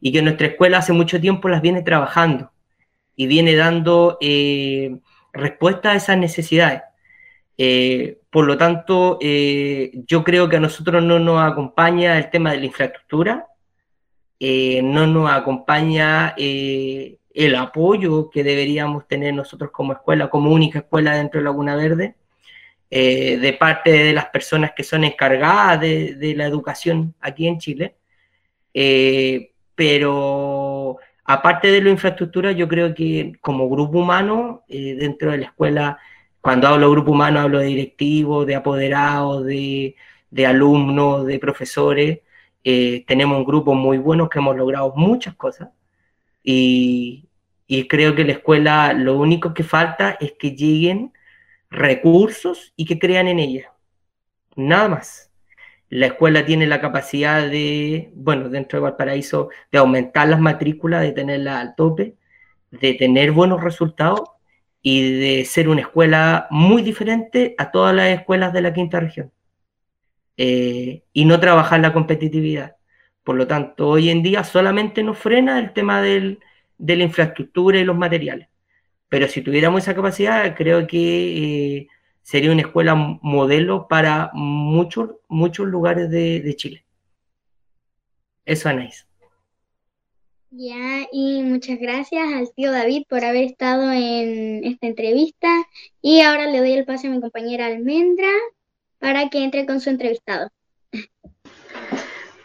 y 0.00 0.12
que 0.12 0.22
nuestra 0.22 0.48
escuela 0.48 0.78
hace 0.78 0.92
mucho 0.92 1.20
tiempo 1.20 1.48
las 1.48 1.62
viene 1.62 1.82
trabajando 1.82 2.52
y 3.16 3.26
viene 3.26 3.54
dando 3.54 4.18
eh, 4.20 4.98
respuesta 5.32 5.92
a 5.92 5.96
esas 5.96 6.18
necesidades. 6.18 6.82
Por 8.30 8.46
lo 8.46 8.58
tanto, 8.58 9.18
yo 9.20 10.24
creo 10.24 10.48
que 10.48 10.56
a 10.56 10.60
nosotros 10.60 11.02
no 11.02 11.20
nos 11.20 11.40
acompaña 11.40 12.18
el 12.18 12.28
tema 12.30 12.50
de 12.50 12.58
la 12.58 12.66
infraestructura, 12.66 13.46
eh, 14.40 14.82
no 14.82 15.06
nos 15.06 15.30
acompaña 15.30 16.34
eh, 16.36 17.18
el 17.32 17.54
apoyo 17.56 18.30
que 18.30 18.44
deberíamos 18.44 19.06
tener 19.08 19.34
nosotros 19.34 19.70
como 19.70 19.92
escuela, 19.92 20.28
como 20.30 20.50
única 20.52 20.80
escuela 20.80 21.16
dentro 21.16 21.40
de 21.40 21.44
Laguna 21.44 21.76
Verde, 21.76 22.16
eh, 22.90 23.38
de 23.38 23.52
parte 23.54 23.90
de 23.90 24.12
las 24.12 24.26
personas 24.26 24.72
que 24.76 24.84
son 24.84 25.04
encargadas 25.04 25.80
de, 25.80 26.34
la 26.36 26.46
educación 26.46 27.14
aquí 27.20 27.46
en 27.48 27.58
Chile. 27.58 27.96
Pero 29.74 30.98
aparte 31.24 31.70
de 31.72 31.82
la 31.82 31.90
infraestructura, 31.90 32.52
yo 32.52 32.68
creo 32.68 32.94
que 32.94 33.32
como 33.40 33.68
grupo 33.68 33.98
humano, 33.98 34.64
dentro 34.68 35.30
de 35.32 35.38
la 35.38 35.46
escuela, 35.46 35.98
cuando 36.40 36.68
hablo 36.68 36.90
grupo 36.90 37.12
humano, 37.12 37.40
hablo 37.40 37.58
de 37.60 37.66
directivos, 37.66 38.46
de 38.46 38.54
apoderados, 38.54 39.44
de, 39.46 39.96
de 40.30 40.46
alumnos, 40.46 41.26
de 41.26 41.38
profesores. 41.38 42.18
Eh, 42.64 43.04
tenemos 43.06 43.38
un 43.38 43.44
grupo 43.44 43.74
muy 43.74 43.98
bueno 43.98 44.28
que 44.28 44.38
hemos 44.38 44.56
logrado 44.56 44.94
muchas 44.96 45.34
cosas 45.34 45.68
y, 46.42 47.28
y 47.66 47.86
creo 47.88 48.14
que 48.14 48.24
la 48.24 48.32
escuela 48.32 48.92
lo 48.94 49.18
único 49.18 49.54
que 49.54 49.62
falta 49.62 50.16
es 50.20 50.32
que 50.38 50.56
lleguen 50.56 51.12
recursos 51.70 52.72
y 52.76 52.86
que 52.86 52.98
crean 52.98 53.28
en 53.28 53.38
ella. 53.38 53.72
Nada 54.56 54.88
más. 54.88 55.30
La 55.90 56.06
escuela 56.06 56.44
tiene 56.44 56.66
la 56.66 56.80
capacidad 56.80 57.48
de, 57.48 58.10
bueno, 58.14 58.48
dentro 58.48 58.78
de 58.78 58.82
Valparaíso, 58.84 59.50
de 59.70 59.78
aumentar 59.78 60.28
las 60.28 60.40
matrículas, 60.40 61.02
de 61.02 61.12
tenerlas 61.12 61.60
al 61.60 61.74
tope, 61.76 62.16
de 62.70 62.94
tener 62.94 63.32
buenos 63.32 63.62
resultados 63.62 64.22
y 64.82 65.18
de 65.20 65.44
ser 65.44 65.68
una 65.68 65.82
escuela 65.82 66.48
muy 66.50 66.82
diferente 66.82 67.54
a 67.58 67.70
todas 67.70 67.94
las 67.94 68.08
escuelas 68.08 68.52
de 68.52 68.62
la 68.62 68.72
quinta 68.72 68.98
región. 68.98 69.30
Eh, 70.36 71.02
y 71.12 71.24
no 71.24 71.38
trabajar 71.40 71.80
la 71.80 71.92
competitividad. 71.92 72.76
Por 73.22 73.36
lo 73.36 73.46
tanto, 73.46 73.88
hoy 73.88 74.10
en 74.10 74.22
día 74.22 74.44
solamente 74.44 75.02
nos 75.02 75.18
frena 75.18 75.58
el 75.58 75.72
tema 75.72 76.02
del, 76.02 76.40
de 76.78 76.96
la 76.96 77.04
infraestructura 77.04 77.78
y 77.78 77.84
los 77.84 77.96
materiales. 77.96 78.48
Pero 79.08 79.28
si 79.28 79.42
tuviéramos 79.42 79.82
esa 79.82 79.94
capacidad, 79.94 80.54
creo 80.56 80.86
que 80.86 81.76
eh, 81.78 81.88
sería 82.22 82.52
una 82.52 82.62
escuela 82.62 82.94
modelo 82.94 83.86
para 83.88 84.30
muchos, 84.34 85.10
muchos 85.28 85.66
lugares 85.66 86.10
de, 86.10 86.40
de 86.40 86.56
Chile. 86.56 86.84
Eso, 88.44 88.68
Anaís. 88.68 89.06
Ya, 90.50 91.06
y 91.10 91.42
muchas 91.42 91.80
gracias 91.80 92.32
al 92.32 92.52
tío 92.54 92.70
David 92.70 93.04
por 93.08 93.24
haber 93.24 93.44
estado 93.44 93.90
en 93.90 94.64
esta 94.64 94.86
entrevista. 94.86 95.48
Y 96.02 96.20
ahora 96.20 96.46
le 96.46 96.58
doy 96.58 96.72
el 96.72 96.84
pase 96.84 97.08
a 97.08 97.10
mi 97.10 97.20
compañera 97.20 97.66
Almendra 97.66 98.28
para 98.98 99.28
que 99.28 99.44
entre 99.44 99.66
con 99.66 99.80
su 99.80 99.90
entrevistado. 99.90 100.50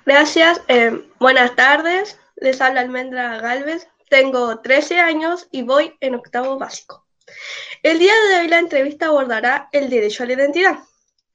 Gracias, 0.05 0.61
eh, 0.67 1.07
buenas 1.19 1.55
tardes. 1.55 2.19
Les 2.37 2.59
habla 2.61 2.81
Almendra 2.81 3.37
Galvez. 3.39 3.87
Tengo 4.09 4.59
13 4.59 4.99
años 4.99 5.47
y 5.51 5.61
voy 5.61 5.95
en 5.99 6.15
octavo 6.15 6.57
básico. 6.57 7.05
El 7.83 7.99
día 7.99 8.13
de 8.29 8.39
hoy 8.39 8.47
la 8.47 8.59
entrevista 8.59 9.07
abordará 9.07 9.69
el 9.71 9.89
derecho 9.89 10.23
a 10.23 10.25
la 10.25 10.33
identidad. 10.33 10.79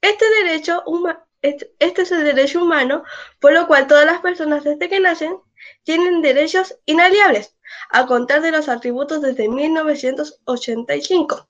Este 0.00 0.24
derecho 0.42 0.82
huma- 0.86 1.24
este, 1.40 1.72
es 1.78 2.10
el 2.10 2.24
derecho 2.24 2.62
humano, 2.62 3.04
por 3.38 3.52
lo 3.52 3.66
cual 3.66 3.86
todas 3.86 4.06
las 4.06 4.20
personas 4.20 4.64
desde 4.64 4.88
que 4.88 4.98
nacen 4.98 5.36
tienen 5.84 6.20
derechos 6.22 6.76
inalienables, 6.84 7.54
a 7.90 8.06
contar 8.06 8.42
de 8.42 8.50
los 8.50 8.68
atributos 8.68 9.22
desde 9.22 9.48
1985. 9.48 11.48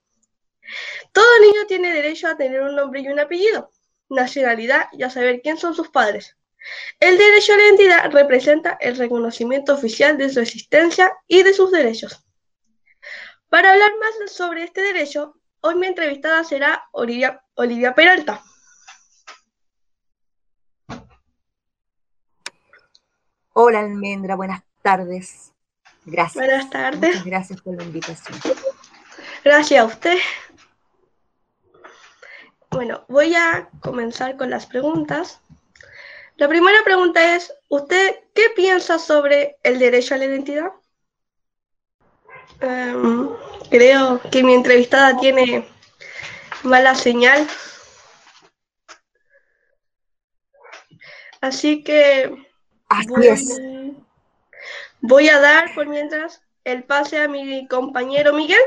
Todo 1.15 1.39
niño 1.39 1.65
tiene 1.65 1.93
derecho 1.93 2.27
a 2.27 2.35
tener 2.35 2.61
un 2.61 2.75
nombre 2.75 2.99
y 2.99 3.07
un 3.07 3.17
apellido, 3.17 3.71
nacionalidad 4.09 4.89
y 4.91 5.03
a 5.03 5.09
saber 5.09 5.39
quién 5.41 5.57
son 5.57 5.73
sus 5.73 5.87
padres. 5.87 6.35
El 6.99 7.17
derecho 7.17 7.53
a 7.53 7.55
la 7.55 7.63
identidad 7.63 8.11
representa 8.11 8.77
el 8.81 8.97
reconocimiento 8.97 9.75
oficial 9.75 10.17
de 10.17 10.29
su 10.29 10.41
existencia 10.41 11.15
y 11.25 11.43
de 11.43 11.53
sus 11.53 11.71
derechos. 11.71 12.21
Para 13.47 13.71
hablar 13.71 13.93
más 13.97 14.29
sobre 14.29 14.63
este 14.63 14.81
derecho, 14.81 15.39
hoy 15.61 15.75
mi 15.75 15.87
entrevistada 15.87 16.43
será 16.43 16.83
Olivia, 16.91 17.41
Olivia 17.53 17.95
Peralta. 17.95 18.43
Hola 23.53 23.79
Almendra, 23.79 24.35
buenas 24.35 24.63
tardes. 24.81 25.53
Gracias. 26.03 26.45
Buenas 26.45 26.69
tardes. 26.69 27.09
Muchas 27.09 27.25
gracias 27.25 27.61
por 27.61 27.77
la 27.77 27.83
invitación. 27.85 28.37
Gracias 29.45 29.79
a 29.79 29.85
usted. 29.85 30.17
Bueno, 32.75 33.05
voy 33.07 33.33
a 33.33 33.69
comenzar 33.79 34.35
con 34.35 34.49
las 34.49 34.65
preguntas. 34.65 35.39
La 36.35 36.49
primera 36.49 36.77
pregunta 36.83 37.37
es, 37.37 37.53
¿usted 37.69 38.17
qué 38.33 38.49
piensa 38.53 38.99
sobre 38.99 39.55
el 39.63 39.79
derecho 39.79 40.13
a 40.13 40.17
la 40.17 40.25
identidad? 40.25 40.73
Em, 42.59 43.29
creo 43.69 44.19
que 44.29 44.43
mi 44.43 44.53
entrevistada 44.53 45.17
tiene 45.17 45.65
mala 46.63 46.95
señal. 46.95 47.47
Así 51.39 51.81
que 51.81 52.45
Así 52.89 53.07
voy, 53.07 53.27
es. 53.27 53.61
voy 54.99 55.29
a 55.29 55.39
dar 55.39 55.73
por 55.73 55.87
mientras 55.87 56.41
el 56.65 56.83
pase 56.83 57.21
a 57.21 57.29
mi 57.29 57.69
compañero 57.69 58.33
Miguel 58.33 58.59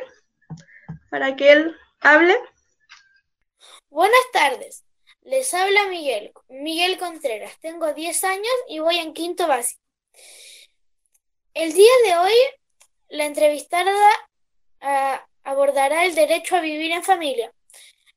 para 1.10 1.36
que 1.36 1.52
él 1.52 1.76
hable. 2.00 2.38
Buenas 3.90 4.20
tardes, 4.34 4.84
les 5.22 5.54
habla 5.54 5.86
Miguel, 5.86 6.32
Miguel 6.48 6.98
Contreras. 6.98 7.58
Tengo 7.60 7.94
10 7.94 8.22
años 8.24 8.52
y 8.68 8.80
voy 8.80 8.98
en 8.98 9.14
quinto 9.14 9.46
básico. 9.46 9.80
El 11.54 11.72
día 11.72 11.92
de 12.04 12.16
hoy, 12.18 12.34
la 13.08 13.24
entrevistada 13.24 13.90
ah, 14.82 15.26
abordará 15.42 16.04
el 16.04 16.14
derecho 16.14 16.56
a 16.56 16.60
vivir 16.60 16.92
en 16.92 17.02
familia. 17.02 17.50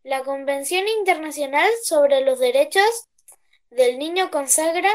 La 0.03 0.23
Convención 0.23 0.85
Internacional 0.89 1.71
sobre 1.83 2.19
los 2.19 2.39
Derechos 2.39 3.07
del 3.69 3.97
Niño 3.97 4.29
consagra 4.29 4.91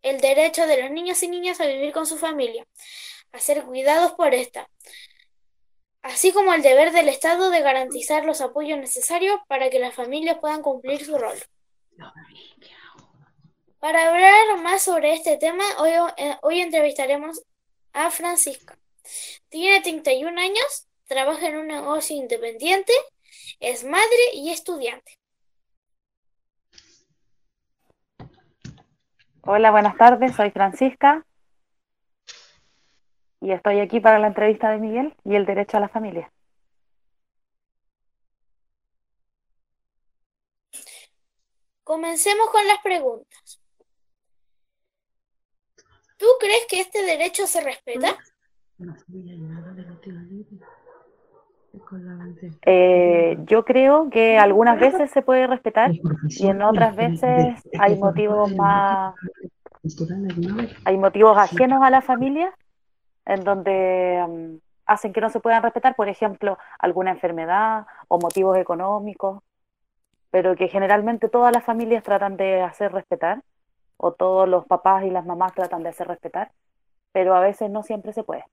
el 0.00 0.22
derecho 0.22 0.66
de 0.66 0.80
los 0.80 0.90
niños 0.90 1.22
y 1.22 1.28
niñas 1.28 1.60
a 1.60 1.66
vivir 1.66 1.92
con 1.92 2.06
su 2.06 2.16
familia, 2.16 2.66
a 3.32 3.38
ser 3.38 3.64
cuidados 3.64 4.12
por 4.12 4.32
esta, 4.32 4.70
así 6.02 6.32
como 6.32 6.54
el 6.54 6.62
deber 6.62 6.92
del 6.92 7.08
Estado 7.08 7.50
de 7.50 7.60
garantizar 7.60 8.24
los 8.24 8.40
apoyos 8.40 8.78
necesarios 8.78 9.38
para 9.46 9.70
que 9.70 9.78
las 9.78 9.94
familias 9.94 10.38
puedan 10.40 10.62
cumplir 10.62 11.04
su 11.04 11.16
rol. 11.18 11.36
Para 13.78 14.08
hablar 14.08 14.62
más 14.62 14.82
sobre 14.82 15.14
este 15.14 15.36
tema, 15.36 15.64
hoy, 15.78 15.90
eh, 16.16 16.36
hoy 16.42 16.60
entrevistaremos 16.60 17.42
a 17.92 18.10
Francisca. 18.10 18.78
Tiene 19.48 19.80
31 19.80 20.38
años, 20.38 20.86
trabaja 21.06 21.48
en 21.48 21.56
un 21.56 21.66
negocio 21.66 22.16
independiente, 22.16 22.92
es 23.58 23.84
madre 23.84 24.34
y 24.34 24.50
estudiante. 24.50 25.18
Hola, 29.42 29.70
buenas 29.70 29.96
tardes, 29.96 30.36
soy 30.36 30.50
Francisca 30.50 31.24
y 33.40 33.52
estoy 33.52 33.80
aquí 33.80 34.00
para 34.00 34.18
la 34.18 34.28
entrevista 34.28 34.70
de 34.70 34.78
Miguel 34.78 35.14
y 35.24 35.34
el 35.34 35.46
derecho 35.46 35.78
a 35.78 35.80
la 35.80 35.88
familia. 35.88 36.30
Comencemos 41.82 42.48
con 42.50 42.66
las 42.66 42.78
preguntas. 42.82 43.60
¿Tú 46.16 46.26
crees 46.38 46.66
que 46.68 46.80
este 46.80 47.02
derecho 47.02 47.46
se 47.46 47.62
respeta? 47.62 48.16
Eh, 52.66 53.38
yo 53.46 53.64
creo 53.64 54.10
que 54.10 54.38
algunas 54.38 54.78
veces 54.78 55.10
se 55.10 55.22
puede 55.22 55.46
respetar 55.46 55.92
y 56.28 56.46
en 56.46 56.62
otras 56.62 56.94
veces 56.94 57.60
hay 57.78 57.96
motivos 57.96 58.54
más, 58.54 59.14
hay 60.84 60.98
motivos 60.98 61.38
ajenos 61.38 61.82
a 61.82 61.90
la 61.90 62.02
familia 62.02 62.54
en 63.26 63.44
donde 63.44 64.24
mm, 64.28 64.56
hacen 64.86 65.12
que 65.12 65.20
no 65.20 65.30
se 65.30 65.40
puedan 65.40 65.62
respetar, 65.62 65.94
por 65.96 66.08
ejemplo, 66.08 66.58
alguna 66.78 67.10
enfermedad 67.12 67.86
o 68.08 68.18
motivos 68.18 68.56
económicos, 68.58 69.42
pero 70.30 70.56
que 70.56 70.68
generalmente 70.68 71.28
todas 71.28 71.52
las 71.54 71.64
familias 71.64 72.02
tratan 72.04 72.36
de 72.36 72.62
hacer 72.62 72.92
respetar 72.92 73.42
o 73.96 74.12
todos 74.12 74.48
los 74.48 74.66
papás 74.66 75.04
y 75.04 75.10
las 75.10 75.26
mamás 75.26 75.54
tratan 75.54 75.82
de 75.82 75.90
hacer 75.90 76.08
respetar, 76.08 76.52
pero 77.12 77.34
a 77.34 77.40
veces 77.40 77.70
no 77.70 77.82
siempre 77.82 78.12
se 78.12 78.24
puede. 78.24 78.44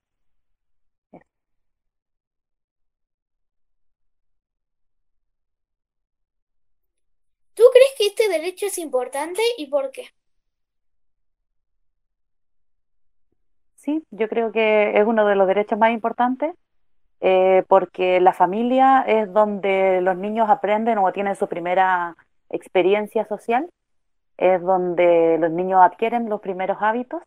¿Tú 7.55 7.63
crees 7.73 7.93
que 7.97 8.07
este 8.07 8.29
derecho 8.29 8.67
es 8.67 8.77
importante 8.77 9.41
y 9.57 9.67
por 9.67 9.91
qué? 9.91 10.09
Sí, 13.87 14.03
yo 14.11 14.27
creo 14.27 14.51
que 14.51 14.99
es 14.99 15.07
uno 15.07 15.25
de 15.25 15.35
los 15.35 15.47
derechos 15.47 15.79
más 15.79 15.91
importantes 15.91 16.53
eh, 17.21 17.63
porque 17.69 18.19
la 18.19 18.33
familia 18.33 19.01
es 19.07 19.31
donde 19.31 20.01
los 20.01 20.17
niños 20.17 20.49
aprenden 20.49 20.97
o 20.97 21.09
tienen 21.13 21.37
su 21.37 21.47
primera 21.47 22.17
experiencia 22.49 23.25
social, 23.27 23.69
es 24.35 24.61
donde 24.61 25.37
los 25.39 25.51
niños 25.51 25.79
adquieren 25.81 26.27
los 26.27 26.41
primeros 26.41 26.79
hábitos 26.81 27.21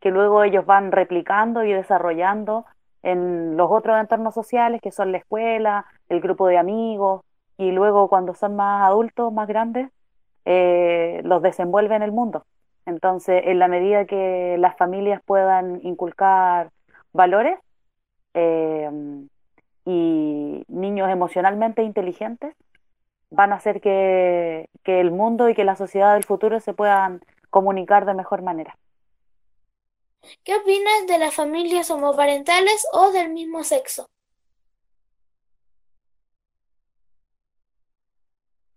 que 0.00 0.10
luego 0.10 0.42
ellos 0.42 0.64
van 0.64 0.90
replicando 0.90 1.64
y 1.64 1.72
desarrollando 1.74 2.64
en 3.02 3.58
los 3.58 3.70
otros 3.70 4.00
entornos 4.00 4.32
sociales 4.32 4.80
que 4.80 4.92
son 4.92 5.12
la 5.12 5.18
escuela, 5.18 5.84
el 6.08 6.22
grupo 6.22 6.46
de 6.46 6.56
amigos, 6.56 7.20
y 7.58 7.72
luego 7.72 8.08
cuando 8.08 8.34
son 8.34 8.56
más 8.56 8.88
adultos, 8.88 9.34
más 9.34 9.48
grandes, 9.48 9.90
eh, 10.46 11.20
los 11.24 11.42
desenvuelve 11.42 11.94
en 11.94 12.02
el 12.02 12.12
mundo. 12.12 12.46
Entonces, 12.86 13.42
en 13.44 13.58
la 13.58 13.68
medida 13.68 14.06
que 14.06 14.56
las 14.58 14.76
familias 14.76 15.20
puedan 15.24 15.84
inculcar 15.84 16.70
valores 17.12 17.58
eh, 18.34 18.88
y 19.84 20.64
niños 20.68 21.10
emocionalmente 21.10 21.82
inteligentes, 21.82 22.54
van 23.30 23.52
a 23.52 23.56
hacer 23.56 23.80
que, 23.80 24.68
que 24.84 25.00
el 25.00 25.10
mundo 25.10 25.48
y 25.48 25.54
que 25.54 25.64
la 25.64 25.76
sociedad 25.76 26.14
del 26.14 26.24
futuro 26.24 26.60
se 26.60 26.74
puedan 26.74 27.20
comunicar 27.50 28.06
de 28.06 28.14
mejor 28.14 28.42
manera. 28.42 28.76
¿Qué 30.44 30.54
opinas 30.54 31.06
de 31.06 31.18
las 31.18 31.34
familias 31.34 31.90
homoparentales 31.90 32.86
o 32.92 33.10
del 33.10 33.30
mismo 33.30 33.64
sexo? 33.64 34.08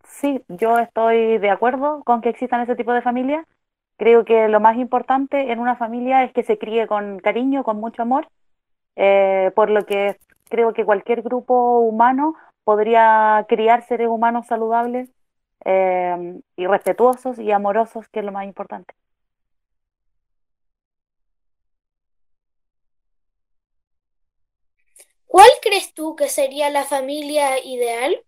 Sí, 0.04 0.42
yo 0.48 0.78
estoy 0.80 1.38
de 1.38 1.50
acuerdo 1.50 2.04
con 2.04 2.22
que 2.22 2.30
existan 2.30 2.62
ese 2.62 2.76
tipo 2.76 2.92
de 2.92 3.02
familias. 3.02 3.46
Creo 4.00 4.24
que 4.26 4.48
lo 4.48 4.62
más 4.62 4.78
importante 4.78 5.52
en 5.52 5.60
una 5.60 5.76
familia 5.76 6.24
es 6.24 6.32
que 6.34 6.44
se 6.44 6.58
críe 6.58 6.88
con 6.88 7.20
cariño, 7.20 7.64
con 7.66 7.82
mucho 7.82 8.02
amor, 8.04 8.30
eh, 8.96 9.52
por 9.56 9.70
lo 9.70 9.86
que 9.86 10.18
creo 10.50 10.74
que 10.74 10.86
cualquier 10.86 11.22
grupo 11.22 11.80
humano 11.80 12.36
podría 12.64 13.46
criar 13.50 13.86
seres 13.88 14.08
humanos 14.08 14.48
saludables 14.48 15.10
eh, 15.66 16.40
y 16.56 16.68
respetuosos 16.68 17.40
y 17.40 17.52
amorosos, 17.52 18.08
que 18.10 18.20
es 18.20 18.26
lo 18.26 18.32
más 18.32 18.46
importante. 18.46 18.94
¿Cuál 25.28 25.50
crees 25.62 25.94
tú 25.94 26.16
que 26.16 26.30
sería 26.30 26.70
la 26.70 26.86
familia 26.86 27.64
ideal? 27.66 28.24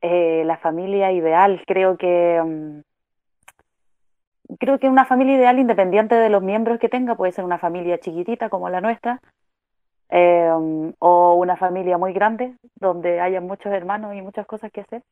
Eh, 0.00 0.44
la 0.44 0.56
familia 0.58 1.10
ideal. 1.12 1.62
Creo 1.66 1.96
que 1.96 2.40
mm, 2.44 2.80
creo 4.58 4.78
que 4.78 4.88
una 4.88 5.04
familia 5.04 5.36
ideal, 5.36 5.58
independiente 5.58 6.14
de 6.14 6.30
los 6.30 6.42
miembros 6.42 6.78
que 6.78 6.88
tenga, 6.88 7.16
puede 7.16 7.32
ser 7.32 7.44
una 7.44 7.58
familia 7.58 7.98
chiquitita 7.98 8.48
como 8.48 8.68
la 8.68 8.80
nuestra, 8.80 9.20
eh, 10.10 10.50
o 10.98 11.34
una 11.34 11.56
familia 11.56 11.98
muy 11.98 12.12
grande, 12.12 12.54
donde 12.76 13.20
haya 13.20 13.40
muchos 13.40 13.72
hermanos 13.72 14.14
y 14.14 14.22
muchas 14.22 14.46
cosas 14.46 14.70
que 14.72 14.82
hacer. 14.82 15.02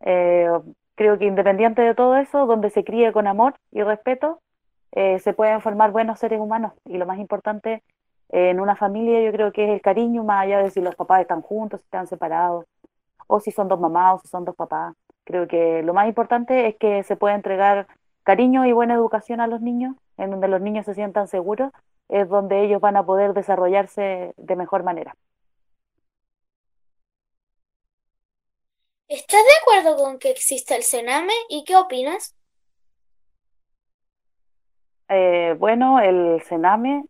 Eh, 0.00 0.50
creo 0.94 1.18
que 1.18 1.26
independiente 1.26 1.82
de 1.82 1.94
todo 1.94 2.16
eso, 2.16 2.46
donde 2.46 2.70
se 2.70 2.84
críe 2.84 3.12
con 3.12 3.26
amor 3.26 3.54
y 3.72 3.82
respeto, 3.82 4.40
se 4.92 5.32
pueden 5.34 5.60
formar 5.60 5.92
buenos 5.92 6.18
seres 6.18 6.40
humanos. 6.40 6.72
Y 6.84 6.98
lo 6.98 7.06
más 7.06 7.18
importante 7.18 7.82
en 8.28 8.60
una 8.60 8.76
familia 8.76 9.22
yo 9.22 9.32
creo 9.32 9.52
que 9.52 9.64
es 9.64 9.70
el 9.70 9.80
cariño, 9.80 10.24
más 10.24 10.42
allá 10.42 10.58
de 10.58 10.70
si 10.70 10.80
los 10.80 10.96
papás 10.96 11.20
están 11.20 11.42
juntos, 11.42 11.80
si 11.80 11.84
están 11.84 12.08
separados 12.08 12.66
o 13.30 13.40
si 13.40 13.52
son 13.52 13.68
dos 13.68 13.80
mamás 13.80 14.16
o 14.16 14.18
si 14.18 14.28
son 14.28 14.44
dos 14.44 14.56
papás. 14.56 14.94
Creo 15.24 15.46
que 15.46 15.82
lo 15.82 15.94
más 15.94 16.08
importante 16.08 16.66
es 16.66 16.76
que 16.76 17.04
se 17.04 17.16
pueda 17.16 17.34
entregar 17.36 17.86
cariño 18.24 18.66
y 18.66 18.72
buena 18.72 18.94
educación 18.94 19.40
a 19.40 19.46
los 19.46 19.60
niños, 19.60 19.94
en 20.16 20.30
donde 20.30 20.48
los 20.48 20.60
niños 20.60 20.84
se 20.84 20.94
sientan 20.94 21.28
seguros, 21.28 21.70
es 22.08 22.28
donde 22.28 22.64
ellos 22.64 22.80
van 22.80 22.96
a 22.96 23.06
poder 23.06 23.32
desarrollarse 23.32 24.34
de 24.36 24.56
mejor 24.56 24.82
manera. 24.82 25.14
¿Estás 29.08 29.40
de 29.44 29.50
acuerdo 29.62 29.96
con 29.96 30.18
que 30.18 30.30
exista 30.30 30.74
el 30.74 30.82
Sename 30.82 31.32
y 31.48 31.64
qué 31.64 31.76
opinas? 31.76 32.34
Eh, 35.08 35.56
bueno, 35.58 36.00
el 36.00 36.42
Sename 36.42 37.04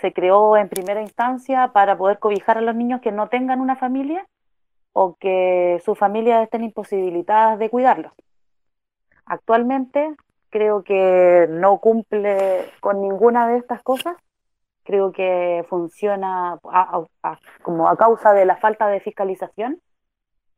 se 0.00 0.12
creó 0.12 0.56
en 0.56 0.68
primera 0.68 1.00
instancia 1.00 1.72
para 1.72 1.96
poder 1.96 2.18
cobijar 2.18 2.58
a 2.58 2.60
los 2.60 2.74
niños 2.74 3.00
que 3.00 3.12
no 3.12 3.28
tengan 3.28 3.60
una 3.60 3.76
familia 3.76 4.26
o 4.94 5.16
que 5.16 5.82
sus 5.84 5.98
familias 5.98 6.44
estén 6.44 6.64
imposibilitadas 6.64 7.58
de 7.58 7.68
cuidarlos. 7.68 8.12
Actualmente 9.26 10.14
creo 10.50 10.84
que 10.84 11.46
no 11.50 11.78
cumple 11.78 12.70
con 12.80 13.02
ninguna 13.02 13.48
de 13.48 13.58
estas 13.58 13.82
cosas. 13.82 14.16
Creo 14.84 15.12
que 15.12 15.66
funciona 15.68 16.60
como 17.62 17.88
a 17.88 17.96
causa 17.96 18.32
de 18.32 18.44
la 18.44 18.56
falta 18.56 18.86
de 18.86 19.00
fiscalización. 19.00 19.80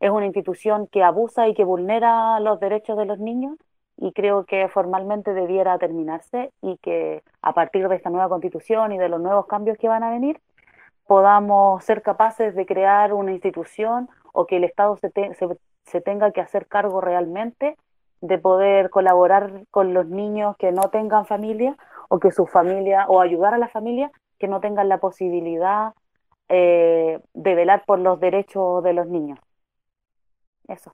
Es 0.01 0.11
una 0.11 0.27
institución 0.27 0.87
que 0.87 1.03
abusa 1.03 1.49
y 1.49 1.55
que 1.55 1.65
vulnera 1.65 2.39
los 2.41 2.61
derechos 2.61 2.99
de 2.99 3.07
los 3.07 3.19
niños 3.19 3.57
y 3.97 4.13
creo 4.13 4.45
que 4.45 4.69
formalmente 4.69 5.33
debiera 5.33 5.79
terminarse 5.79 6.53
y 6.61 6.77
que 6.79 7.23
a 7.41 7.55
partir 7.55 7.89
de 7.89 7.97
esta 7.97 8.11
nueva 8.11 8.29
constitución 8.29 8.93
y 8.93 8.99
de 8.99 9.09
los 9.09 9.23
nuevos 9.23 9.47
cambios 9.47 9.79
que 9.79 9.89
van 9.89 10.03
a 10.03 10.11
venir 10.11 10.43
podamos 11.07 11.85
ser 11.85 12.03
capaces 12.03 12.55
de 12.55 12.67
crear 12.67 13.13
una 13.15 13.33
institución 13.33 14.11
o 14.37 14.47
que 14.47 14.59
el 14.59 14.65
Estado 14.65 14.99
se, 14.99 15.11
se, 15.85 16.01
tenga 16.03 16.31
que 16.31 16.43
hacer 16.43 16.67
cargo 16.67 17.01
realmente 17.01 17.79
de 18.21 18.39
poder 18.39 18.91
colaborar 18.91 19.65
con 19.71 19.95
los 19.95 20.07
niños 20.07 20.57
que 20.59 20.73
no 20.73 20.91
tengan 20.91 21.25
familia 21.25 21.75
o 22.11 22.21
que 22.21 22.31
su 22.31 22.47
familia, 22.47 23.07
o 23.09 23.23
ayudar 23.23 23.55
a 23.55 23.59
la 23.59 23.69
familia 23.69 24.11
que 24.39 24.47
no 24.47 24.61
tengan 24.61 24.91
la 24.91 24.99
posibilidad 24.99 25.95
eh, 26.51 27.19
de 27.33 27.55
velar 27.55 27.85
por 27.87 27.99
los 27.99 28.21
derechos 28.21 28.85
de 28.85 28.93
los 28.93 29.07
niños. 29.07 29.39
Eso. 30.69 30.93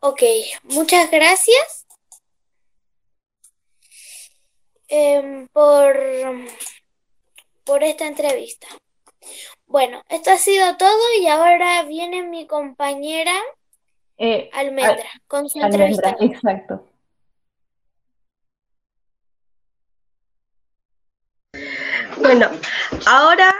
Ok, 0.00 0.22
muchas 0.62 1.10
gracias 1.10 1.86
em, 4.88 5.46
por 5.48 5.94
por 7.68 7.84
esta 7.84 8.06
entrevista. 8.06 8.66
Bueno, 9.66 10.02
esto 10.08 10.30
ha 10.30 10.38
sido 10.38 10.78
todo 10.78 10.98
y 11.20 11.26
ahora 11.26 11.82
viene 11.82 12.22
mi 12.22 12.46
compañera 12.46 13.34
eh, 14.16 14.48
Almendra 14.54 15.04
con 15.26 15.50
su 15.50 15.60
entrevista. 15.60 16.16
Exacto. 16.18 16.86
Bueno, 22.16 22.50
ahora 23.06 23.54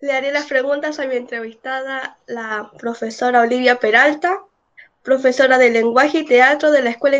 le 0.00 0.12
haré 0.12 0.30
las 0.30 0.44
preguntas 0.44 1.00
a 1.00 1.06
mi 1.06 1.16
entrevistada, 1.16 2.18
la 2.26 2.70
profesora 2.78 3.40
Olivia 3.40 3.80
Peralta, 3.80 4.42
profesora 5.02 5.56
de 5.56 5.70
lenguaje 5.70 6.18
y 6.18 6.26
teatro 6.26 6.70
de 6.70 6.82
la 6.82 6.90
Escuela 6.90 7.16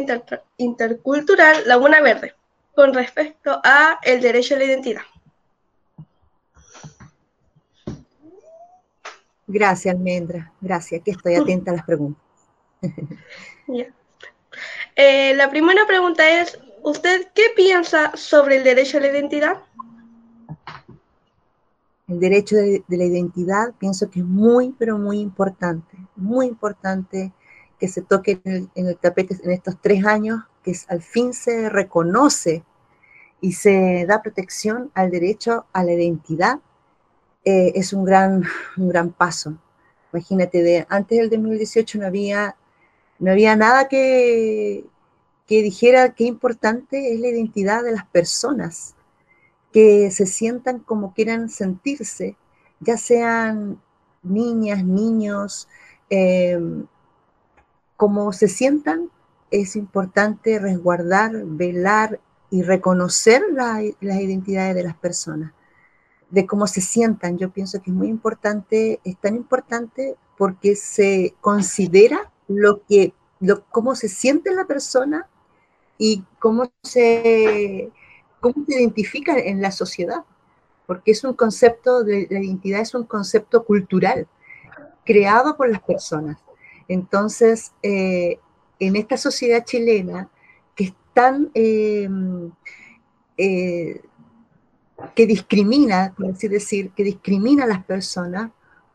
Intercultural 0.58 1.66
Laguna 1.66 2.02
Verde, 2.02 2.34
con 2.74 2.92
respecto 2.92 3.62
a 3.64 3.98
el 4.02 4.20
derecho 4.20 4.54
a 4.54 4.58
la 4.58 4.64
identidad. 4.64 5.02
Gracias, 9.46 9.94
Almendra. 9.94 10.52
Gracias, 10.60 11.02
que 11.04 11.10
estoy 11.10 11.34
atenta 11.34 11.70
a 11.70 11.74
las 11.74 11.84
preguntas. 11.84 12.22
Eh, 14.96 15.34
la 15.34 15.50
primera 15.50 15.84
pregunta 15.84 16.40
es, 16.40 16.56
¿usted 16.84 17.26
qué 17.34 17.46
piensa 17.56 18.12
sobre 18.14 18.58
el 18.58 18.62
derecho 18.62 18.98
a 18.98 19.00
la 19.00 19.08
identidad? 19.08 19.56
El 22.06 22.20
derecho 22.20 22.56
de, 22.56 22.84
la 22.88 23.04
identidad 23.04 23.74
pienso 23.78 24.10
que 24.10 24.20
es 24.20 24.24
muy, 24.24 24.74
pero 24.78 24.98
muy 24.98 25.18
importante, 25.18 25.96
muy 26.14 26.46
importante 26.46 27.32
que 27.80 27.88
se 27.88 28.02
toque 28.02 28.40
en 28.44 28.68
el, 28.74 28.96
tapete 28.98 29.36
en 29.42 29.50
estos 29.50 29.80
tres 29.80 30.04
años, 30.04 30.42
que 30.62 30.76
al 30.88 31.02
fin 31.02 31.32
se 31.32 31.68
reconoce 31.68 32.62
y 33.40 33.52
se 33.52 34.04
da 34.06 34.22
protección 34.22 34.90
al 34.94 35.10
derecho 35.10 35.66
a 35.72 35.82
la 35.82 35.92
identidad, 35.92 36.60
eh, 37.44 37.72
es 37.74 37.92
un 37.92 38.04
gran, 38.04 38.44
un 38.76 38.88
gran 38.88 39.10
paso. 39.12 39.56
Imagínate, 40.12 40.62
de, 40.62 40.86
antes 40.88 41.18
del 41.18 41.30
2018 41.30 41.98
no 41.98 42.06
había, 42.06 42.56
no 43.18 43.30
había 43.30 43.56
nada 43.56 43.88
que, 43.88 44.84
que 45.46 45.62
dijera 45.62 46.14
qué 46.14 46.24
importante 46.24 47.12
es 47.12 47.20
la 47.20 47.28
identidad 47.28 47.82
de 47.82 47.92
las 47.92 48.06
personas, 48.06 48.94
que 49.72 50.10
se 50.10 50.26
sientan 50.26 50.78
como 50.78 51.14
quieran 51.14 51.48
sentirse, 51.48 52.36
ya 52.80 52.96
sean 52.96 53.80
niñas, 54.22 54.84
niños, 54.84 55.68
eh, 56.10 56.58
como 57.96 58.32
se 58.32 58.48
sientan, 58.48 59.10
es 59.50 59.76
importante 59.76 60.58
resguardar, 60.58 61.32
velar 61.44 62.20
y 62.50 62.62
reconocer 62.62 63.42
las 63.52 63.82
identidades 64.20 64.74
de 64.74 64.82
las 64.84 64.96
personas, 64.96 65.52
de 66.30 66.46
cómo 66.46 66.66
se 66.66 66.80
sientan. 66.80 67.38
Yo 67.38 67.50
pienso 67.50 67.80
que 67.82 67.90
es 67.90 67.96
muy 67.96 68.08
importante, 68.08 69.00
es 69.04 69.16
tan 69.18 69.36
importante 69.36 70.16
porque 70.36 70.76
se 70.76 71.34
considera 71.40 72.32
lo 72.48 72.82
que, 72.84 73.14
lo, 73.40 73.64
cómo 73.66 73.94
se 73.94 74.08
siente 74.08 74.52
la 74.52 74.66
persona 74.66 75.28
y 75.98 76.24
cómo 76.38 76.70
se, 76.82 77.90
cómo 78.40 78.64
se 78.66 78.74
identifica 78.74 79.38
en 79.38 79.62
la 79.62 79.70
sociedad, 79.70 80.24
porque 80.86 81.12
es 81.12 81.24
un 81.24 81.34
concepto 81.34 82.04
de 82.04 82.26
la 82.30 82.40
identidad, 82.40 82.80
es 82.80 82.94
un 82.94 83.04
concepto 83.04 83.64
cultural 83.64 84.26
creado 85.04 85.56
por 85.56 85.70
las 85.70 85.82
personas. 85.82 86.38
Entonces, 86.88 87.72
eh, 87.82 88.38
en 88.78 88.96
esta 88.96 89.16
sociedad 89.16 89.64
chilena 89.64 90.28
que 90.74 90.84
es 90.84 90.94
tan, 91.14 91.50
eh, 91.54 92.08
eh, 93.36 94.02
que 95.14 95.26
discrimina, 95.26 96.14
por 96.16 96.30
así 96.30 96.48
decir, 96.48 96.90
que 96.92 97.04
discrimina 97.04 97.64
a 97.64 97.66
las 97.66 97.84
personas 97.84 98.50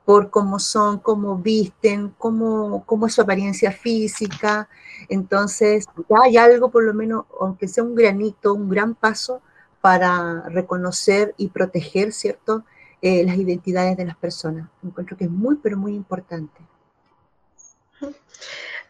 por 0.05 0.29
cómo 0.31 0.59
son, 0.59 0.99
cómo 0.99 1.38
visten, 1.38 2.13
cómo, 2.17 2.83
cómo 2.85 3.05
es 3.05 3.13
su 3.13 3.21
apariencia 3.21 3.71
física. 3.71 4.67
Entonces, 5.07 5.85
hay 6.23 6.38
algo, 6.38 6.71
por 6.71 6.83
lo 6.83 6.93
menos, 6.93 7.25
aunque 7.39 7.67
sea 7.67 7.83
un 7.83 7.95
granito, 7.95 8.53
un 8.53 8.69
gran 8.69 8.95
paso 8.95 9.41
para 9.81 10.49
reconocer 10.49 11.35
y 11.38 11.49
proteger, 11.49 12.12
¿cierto?, 12.12 12.63
las 13.01 13.38
identidades 13.38 13.95
de 13.95 14.05
las 14.05 14.17
personas. 14.17 14.67
Encuentro 14.83 15.15
que 15.15 15.25
es 15.25 15.29
muy, 15.29 15.55
pero 15.57 15.77
muy 15.77 15.93
importante. 15.93 16.59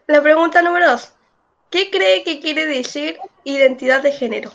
La 0.08 0.24
pregunta 0.24 0.62
número 0.62 0.91
dos. 0.91 1.13
¿Qué 1.69 1.91
cree 1.91 2.24
que 2.24 2.39
quiere 2.39 2.65
decir 2.65 3.17
identidad 3.43 4.02
de 4.02 4.12
género? 4.12 4.52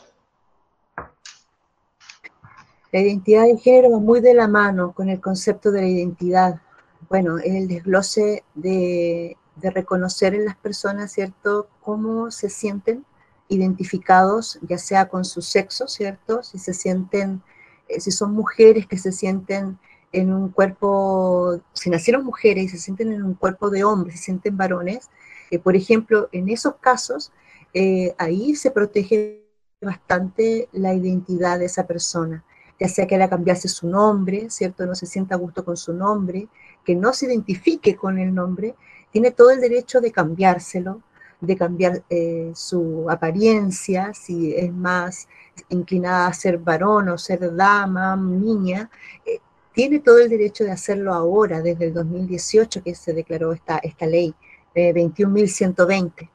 La 2.95 3.01
identidad 3.01 3.47
de 3.47 3.59
género 3.59 3.91
va 3.91 3.99
muy 3.99 4.21
de 4.21 4.35
la 4.35 4.47
mano 4.47 4.93
con 4.93 5.09
el 5.09 5.21
concepto 5.21 5.73
de 5.73 5.81
la 5.81 5.89
identidad. 5.89 6.61
Bueno, 7.09 7.39
el 7.39 7.67
desglose 7.67 8.45
de, 8.55 9.37
reconocer 9.61 10.33
en 10.33 10.45
las 10.45 10.55
personas, 10.55 11.11
¿cierto?, 11.11 11.67
cómo 11.81 12.31
se 12.31 12.49
sienten 12.49 13.05
identificados, 13.49 14.61
ya 14.63 14.79
sea 14.79 15.09
con 15.09 15.25
su 15.25 15.43
sexo, 15.43 15.89
¿cierto? 15.89 16.45
Si 16.45 16.57
se 16.59 16.73
sienten, 16.73 17.43
eh, 17.89 17.99
si 17.99 18.13
son 18.13 18.33
mujeres 18.33 18.87
que 18.87 18.97
se 18.97 19.11
sienten 19.11 19.77
en 20.13 20.33
un 20.33 20.51
cuerpo, 20.51 21.61
si 21.73 21.91
nacieron 21.91 22.25
mujeres 22.25 22.67
y 22.67 22.69
se 22.69 22.79
sienten 22.79 23.13
en 23.13 23.25
un 23.25 23.35
cuerpo 23.35 23.71
de 23.71 23.83
hombres, 23.83 24.19
se 24.19 24.27
sienten 24.27 24.57
varones, 24.57 25.11
eh, 25.51 25.59
por 25.59 25.75
ejemplo, 25.75 26.29
en 26.31 26.49
esos 26.49 26.77
casos, 26.77 27.33
eh, 27.73 28.15
ahí 28.19 28.55
se 28.55 28.71
protege 28.71 29.43
bastante 29.83 30.69
la 30.71 30.95
identidad 30.95 31.59
de 31.59 31.65
esa 31.65 31.89
persona, 31.89 32.45
ya 32.79 32.89
sea 32.89 33.05
que 33.05 33.11
quiera 33.11 33.29
cambiarse 33.29 33.69
su 33.69 33.89
nombre, 33.89 34.51
¿cierto? 34.51 34.87
No 34.87 34.95
se 34.95 35.07
sienta 35.07 35.35
a 35.35 35.39
gusto 35.39 35.65
con 35.65 35.77
su 35.77 35.93
nombre, 35.93 36.49
que 36.85 36.95
no 36.95 37.13
se 37.13 37.27
identifique 37.27 37.97
con 37.97 38.19
el 38.19 38.35
nombre, 38.35 38.75
tiene 39.11 39.31
todo 39.31 39.51
el 39.51 39.61
derecho 39.61 40.01
de 40.01 40.11
cambiárselo, 40.11 41.01
de 41.41 41.57
cambiar 41.57 42.03
eh, 42.11 42.53
su 42.55 43.07
apariencia, 43.09 44.13
si 44.15 44.55
es 44.55 44.73
más 44.73 45.29
inclinada 45.69 46.27
a 46.27 46.33
ser 46.33 46.59
varón 46.59 47.09
o 47.11 47.19
ser 47.19 47.55
dama, 47.55 48.17
niña, 48.17 48.91
tiene 49.75 49.99
todo 49.99 50.19
el 50.19 50.31
derecho 50.31 50.65
de 50.65 50.71
hacerlo 50.71 51.13
ahora, 51.13 51.61
desde 51.61 51.87
el 51.87 51.95
2018 51.95 52.83
que 52.83 52.95
se 52.95 53.13
declaró 53.13 53.53
esta, 53.53 53.79
esta 53.79 54.07
ley, 54.07 54.33
eh, 54.75 54.95
21.120. 54.95 56.31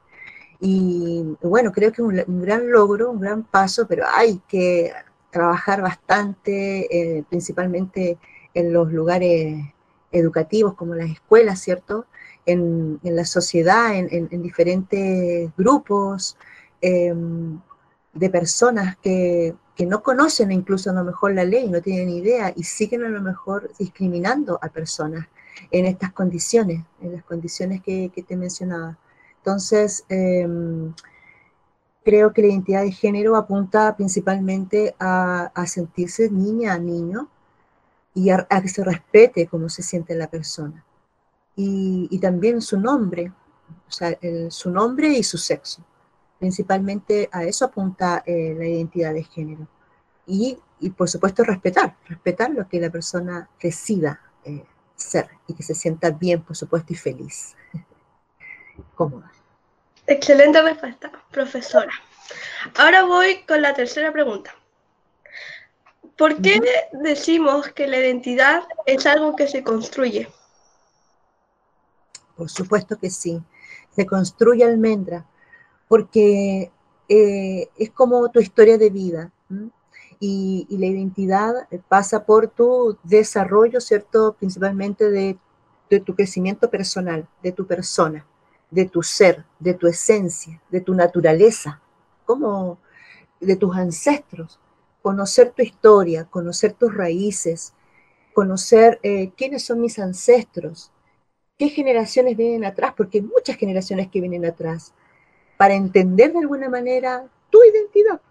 Y 0.59 1.23
bueno, 1.41 1.71
creo 1.71 1.91
que 1.91 2.01
es 2.01 2.25
un, 2.27 2.41
gran 2.41 2.69
logro, 2.69 3.11
un 3.11 3.21
gran 3.21 3.43
paso, 3.43 3.87
pero 3.87 4.03
hay 4.13 4.41
que 4.47 4.91
trabajar 5.31 5.81
bastante, 5.81 6.87
eh, 7.17 7.23
principalmente 7.29 8.17
en 8.53 8.73
los 8.73 8.91
lugares 8.91 9.63
educativos 10.11 10.73
como 10.73 10.95
las 10.95 11.09
escuelas, 11.09 11.59
¿cierto? 11.59 12.05
En, 12.45 12.99
la 13.03 13.25
sociedad, 13.25 13.95
en, 13.95 14.41
diferentes 14.41 15.51
grupos 15.55 16.35
em, 16.81 17.59
de 18.13 18.29
personas 18.29 18.97
que 18.97 19.53
que 19.79 19.85
no 19.85 20.03
conocen 20.03 20.51
incluso 20.51 20.89
a 20.89 20.93
lo 20.93 21.05
mejor 21.05 21.33
la 21.33 21.45
ley, 21.45 21.69
no 21.69 21.81
tienen 21.81 22.09
idea 22.09 22.51
y 22.53 22.65
siguen 22.65 23.05
a 23.05 23.07
lo 23.07 23.21
mejor 23.21 23.71
discriminando 23.79 24.59
a 24.61 24.67
personas 24.67 25.29
en 25.71 25.85
estas 25.85 26.11
condiciones, 26.11 26.83
en 26.99 27.13
las 27.13 27.23
condiciones 27.23 27.81
que, 27.81 28.11
te 28.27 28.35
mencionaba. 28.35 28.97
Entonces, 29.37 30.03
em, 30.09 30.93
creo 32.09 32.33
que 32.33 32.41
la 32.41 32.47
identidad 32.47 32.81
de 32.81 32.91
género 32.91 33.35
apunta 33.35 33.95
principalmente 33.95 34.95
a, 34.99 35.51
sentirse 35.67 36.31
niña, 36.31 36.75
niño, 36.79 37.29
y 38.15 38.31
a, 38.31 38.47
que 38.47 38.67
se 38.67 38.83
respete 38.83 39.45
cómo 39.45 39.69
se 39.69 39.83
siente 39.83 40.15
la 40.15 40.27
persona. 40.27 40.83
Y, 41.55 42.17
también 42.19 42.63
su 42.63 42.79
nombre, 42.79 43.31
o 43.87 43.91
sea, 43.91 44.17
su 44.49 44.71
nombre 44.71 45.09
y 45.09 45.21
su 45.21 45.37
sexo. 45.37 45.85
Principalmente 46.39 47.29
a 47.31 47.43
eso 47.43 47.65
apunta 47.65 48.23
eh, 48.25 48.55
la 48.57 48.65
identidad 48.65 49.13
de 49.13 49.23
género. 49.23 49.67
Y, 50.25 50.57
por 50.97 51.07
supuesto 51.07 51.43
respetar, 51.43 51.95
respetar 52.07 52.49
lo 52.49 52.67
que 52.67 52.81
la 52.81 52.89
persona 52.89 53.47
decida 53.61 54.19
eh, 54.45 54.65
ser 54.95 55.29
y 55.45 55.53
que 55.53 55.61
se 55.61 55.75
sienta 55.75 56.09
bien, 56.09 56.41
por 56.41 56.55
supuesto, 56.55 56.91
y 56.91 56.95
feliz, 56.95 57.55
cómoda. 58.95 59.31
Excelente 60.09 60.59
respuesta, 60.63 61.11
profesora. 61.29 61.91
Ahora 62.75 63.03
voy 63.03 63.43
con 63.47 63.61
la 63.61 63.75
tercera 63.75 64.11
pregunta. 64.11 64.55
¿Por 66.17 66.41
qué 66.41 66.59
decimos 66.93 67.67
que 67.67 67.85
la 67.85 67.97
identidad 67.99 68.63
es 68.87 69.05
algo 69.05 69.35
que 69.35 69.47
se 69.47 69.63
construye? 69.63 70.27
Por 72.35 72.49
supuesto 72.49 72.97
que 72.97 73.11
sí. 73.11 73.39
Se 73.91 74.07
construye 74.07 74.63
almendra 74.63 75.27
porque 75.87 76.71
eh, 77.07 77.69
es 77.77 77.91
como 77.91 78.31
tu 78.31 78.39
historia 78.39 78.79
de 78.79 78.89
vida. 78.89 79.31
Y, 80.19 80.65
la 80.71 80.87
identidad 80.87 81.53
pasa 81.87 82.25
por 82.25 82.47
tu 82.47 82.97
desarrollo, 83.03 83.79
¿cierto? 83.79 84.35
Principalmente 84.39 85.11
de, 85.11 85.37
tu 86.03 86.15
crecimiento 86.15 86.67
personal, 86.69 87.27
de 87.43 87.51
tu 87.51 87.67
persona, 87.67 88.25
de 88.71 88.85
tu 88.85 89.01
ser, 89.03 89.45
de 89.59 89.73
tu 89.73 89.87
esencia, 89.87 90.61
de 90.69 90.81
tu 90.81 90.93
naturaleza, 90.93 91.81
como 92.25 92.77
de 93.39 93.55
tus 93.55 93.75
ancestros. 93.75 94.59
Conocer 95.01 95.51
tu 95.51 95.61
historia, 95.61 96.25
conocer 96.25 96.73
tus 96.73 96.93
raíces, 96.93 97.73
conocer 98.33 98.99
eh, 99.01 99.31
quiénes 99.35 99.63
son 99.63 99.81
mis 99.81 99.97
ancestros, 99.97 100.91
qué 101.57 101.69
generaciones 101.69 102.35
vienen 102.37 102.65
atrás, 102.65 102.93
porque 102.95 103.19
hay 103.19 103.23
muchas 103.23 103.57
generaciones 103.57 104.09
que 104.09 104.19
vienen 104.19 104.45
atrás. 104.45 104.93
Para 105.57 105.73
entender 105.73 106.31
de 106.33 106.39
alguna 106.39 106.69
manera 106.69 107.27
tu 107.49 107.59
identidad, 107.63 108.21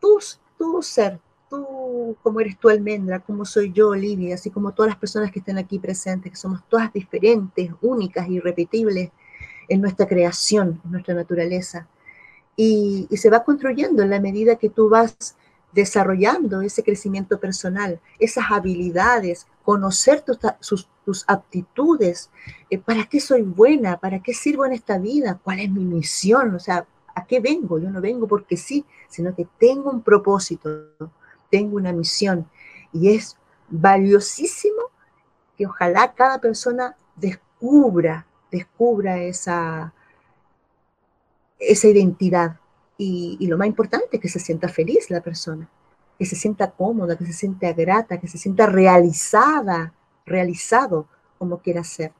tu, 0.00 0.18
tu 0.58 0.82
ser, 0.82 1.20
tú, 1.48 2.16
como 2.22 2.40
eres 2.40 2.58
tú, 2.58 2.68
Almendra, 2.68 3.20
como 3.20 3.44
soy 3.44 3.72
yo, 3.72 3.88
Olivia, 3.88 4.34
así 4.34 4.50
como 4.50 4.72
todas 4.72 4.90
las 4.90 4.98
personas 4.98 5.30
que 5.30 5.38
están 5.38 5.58
aquí 5.58 5.78
presentes, 5.78 6.32
que 6.32 6.36
somos 6.36 6.60
todas 6.68 6.92
diferentes, 6.92 7.70
únicas, 7.80 8.28
irrepetibles 8.28 9.10
en 9.68 9.80
nuestra 9.80 10.06
creación, 10.06 10.80
en 10.84 10.92
nuestra 10.92 11.14
naturaleza. 11.14 11.88
Y, 12.56 13.08
se 13.16 13.30
va 13.30 13.44
construyendo 13.44 14.02
en 14.02 14.10
la 14.10 14.20
medida 14.20 14.56
que 14.56 14.70
tú 14.70 14.88
vas 14.88 15.36
desarrollando 15.72 16.62
ese 16.62 16.82
crecimiento 16.82 17.38
personal, 17.38 18.00
esas 18.18 18.46
habilidades, 18.50 19.46
conocer 19.62 20.22
tus, 20.22 20.88
tus 21.04 21.24
aptitudes, 21.28 22.30
eh, 22.70 22.78
para 22.78 23.04
qué 23.04 23.20
soy 23.20 23.42
buena, 23.42 23.98
para 23.98 24.20
qué 24.20 24.32
sirvo 24.32 24.64
en 24.64 24.72
esta 24.72 24.98
vida, 24.98 25.38
cuál 25.42 25.60
es 25.60 25.70
mi 25.70 25.84
misión, 25.84 26.54
o 26.54 26.58
sea, 26.58 26.86
¿a 27.14 27.26
qué 27.26 27.40
vengo? 27.40 27.78
Yo 27.78 27.90
no 27.90 28.00
vengo 28.00 28.26
porque 28.26 28.56
sí, 28.56 28.84
sino 29.08 29.34
que 29.34 29.46
tengo 29.58 29.90
un 29.90 30.02
propósito, 30.02 30.70
tengo 31.50 31.76
una 31.76 31.92
misión. 31.92 32.46
Y 32.92 33.14
es 33.14 33.36
valiosísimo 33.68 34.90
que 35.56 35.66
ojalá 35.66 36.12
cada 36.12 36.40
persona 36.40 36.96
descubra, 37.16 38.26
descubra 38.56 39.22
esa, 39.22 39.92
esa 41.58 41.88
identidad, 41.88 42.56
Y, 42.98 43.46
lo 43.46 43.58
más 43.58 43.66
importante 43.66 44.18
que 44.18 44.28
se 44.28 44.38
sienta 44.38 44.68
feliz 44.68 45.10
la 45.10 45.20
persona, 45.20 45.68
que 46.18 46.24
se 46.24 46.36
sienta 46.36 46.70
cómoda, 46.70 47.16
que 47.16 47.26
se 47.26 47.32
sienta 47.32 47.72
grata, 47.72 48.18
que 48.18 48.28
se 48.28 48.38
sienta 48.38 48.66
realizada, 48.66 49.92
realizado 50.24 51.06
como 51.38 51.58
quiera 51.58 51.84
ser. 51.84 52.12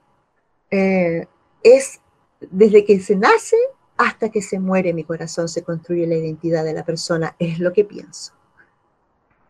Eh, 0.70 1.26
es 1.62 2.00
desde 2.40 2.84
que 2.84 3.00
se 3.00 3.16
nace 3.16 3.56
hasta 3.96 4.28
que 4.28 4.42
se 4.42 4.58
muere 4.58 4.92
mi 4.92 5.04
corazón, 5.04 5.48
se 5.48 5.62
construye 5.62 6.06
la 6.06 6.16
identidad 6.16 6.64
de 6.64 6.74
la 6.74 6.84
persona, 6.84 7.34
es 7.38 7.58
lo 7.58 7.72
que 7.72 7.84
pienso. 7.84 8.32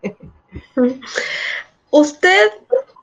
¿Usted 1.91 2.51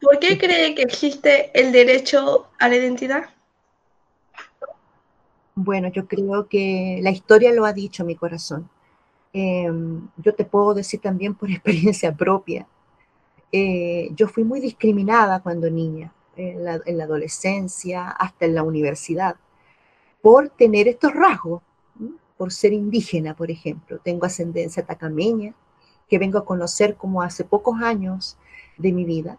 por 0.02 0.20
qué 0.20 0.38
cree 0.38 0.76
que 0.76 0.84
existe 0.84 1.52
el 1.60 1.72
derecho 1.72 2.48
a 2.60 2.70
la 2.70 2.76
identidad? 2.76 3.30
Bueno, 5.56 5.90
yo 5.90 6.08
creo 6.08 6.48
que 6.48 7.00
la 7.02 7.12
historia 7.12 7.54
lo 7.54 7.66
ha 7.66 7.74
dicho 7.74 8.04
mi 8.04 8.16
corazón. 8.16 8.70
Em, 9.34 10.08
yo 10.18 10.34
te 10.36 10.46
puedo 10.46 10.74
decir 10.74 11.00
también 11.02 11.36
por 11.36 11.50
experiencia 11.52 12.16
propia. 12.16 12.68
Eh, 13.52 14.10
yo 14.16 14.28
fui 14.28 14.44
muy 14.44 14.60
discriminada 14.60 15.42
cuando 15.42 15.70
niña, 15.70 16.14
en 16.36 16.64
la, 16.66 16.82
en 16.86 16.98
la, 16.98 17.04
adolescencia, 17.06 18.10
hasta 18.10 18.46
en 18.46 18.56
la 18.56 18.64
universidad, 18.64 19.36
por 20.22 20.50
tener 20.50 20.88
estos 20.88 21.14
rasgos, 21.14 21.62
por 22.38 22.52
ser 22.52 22.74
indígena, 22.74 23.36
por 23.36 23.52
ejemplo. 23.52 24.00
Tengo 24.00 24.26
ascendencia 24.26 24.86
tacameña, 24.86 25.54
que 26.10 26.20
vengo 26.20 26.40
a 26.40 26.46
conocer 26.46 26.96
como 26.96 27.22
hace 27.22 27.44
pocos 27.44 27.82
años 27.82 28.38
de 28.78 28.92
mi 28.92 29.06
vida. 29.06 29.38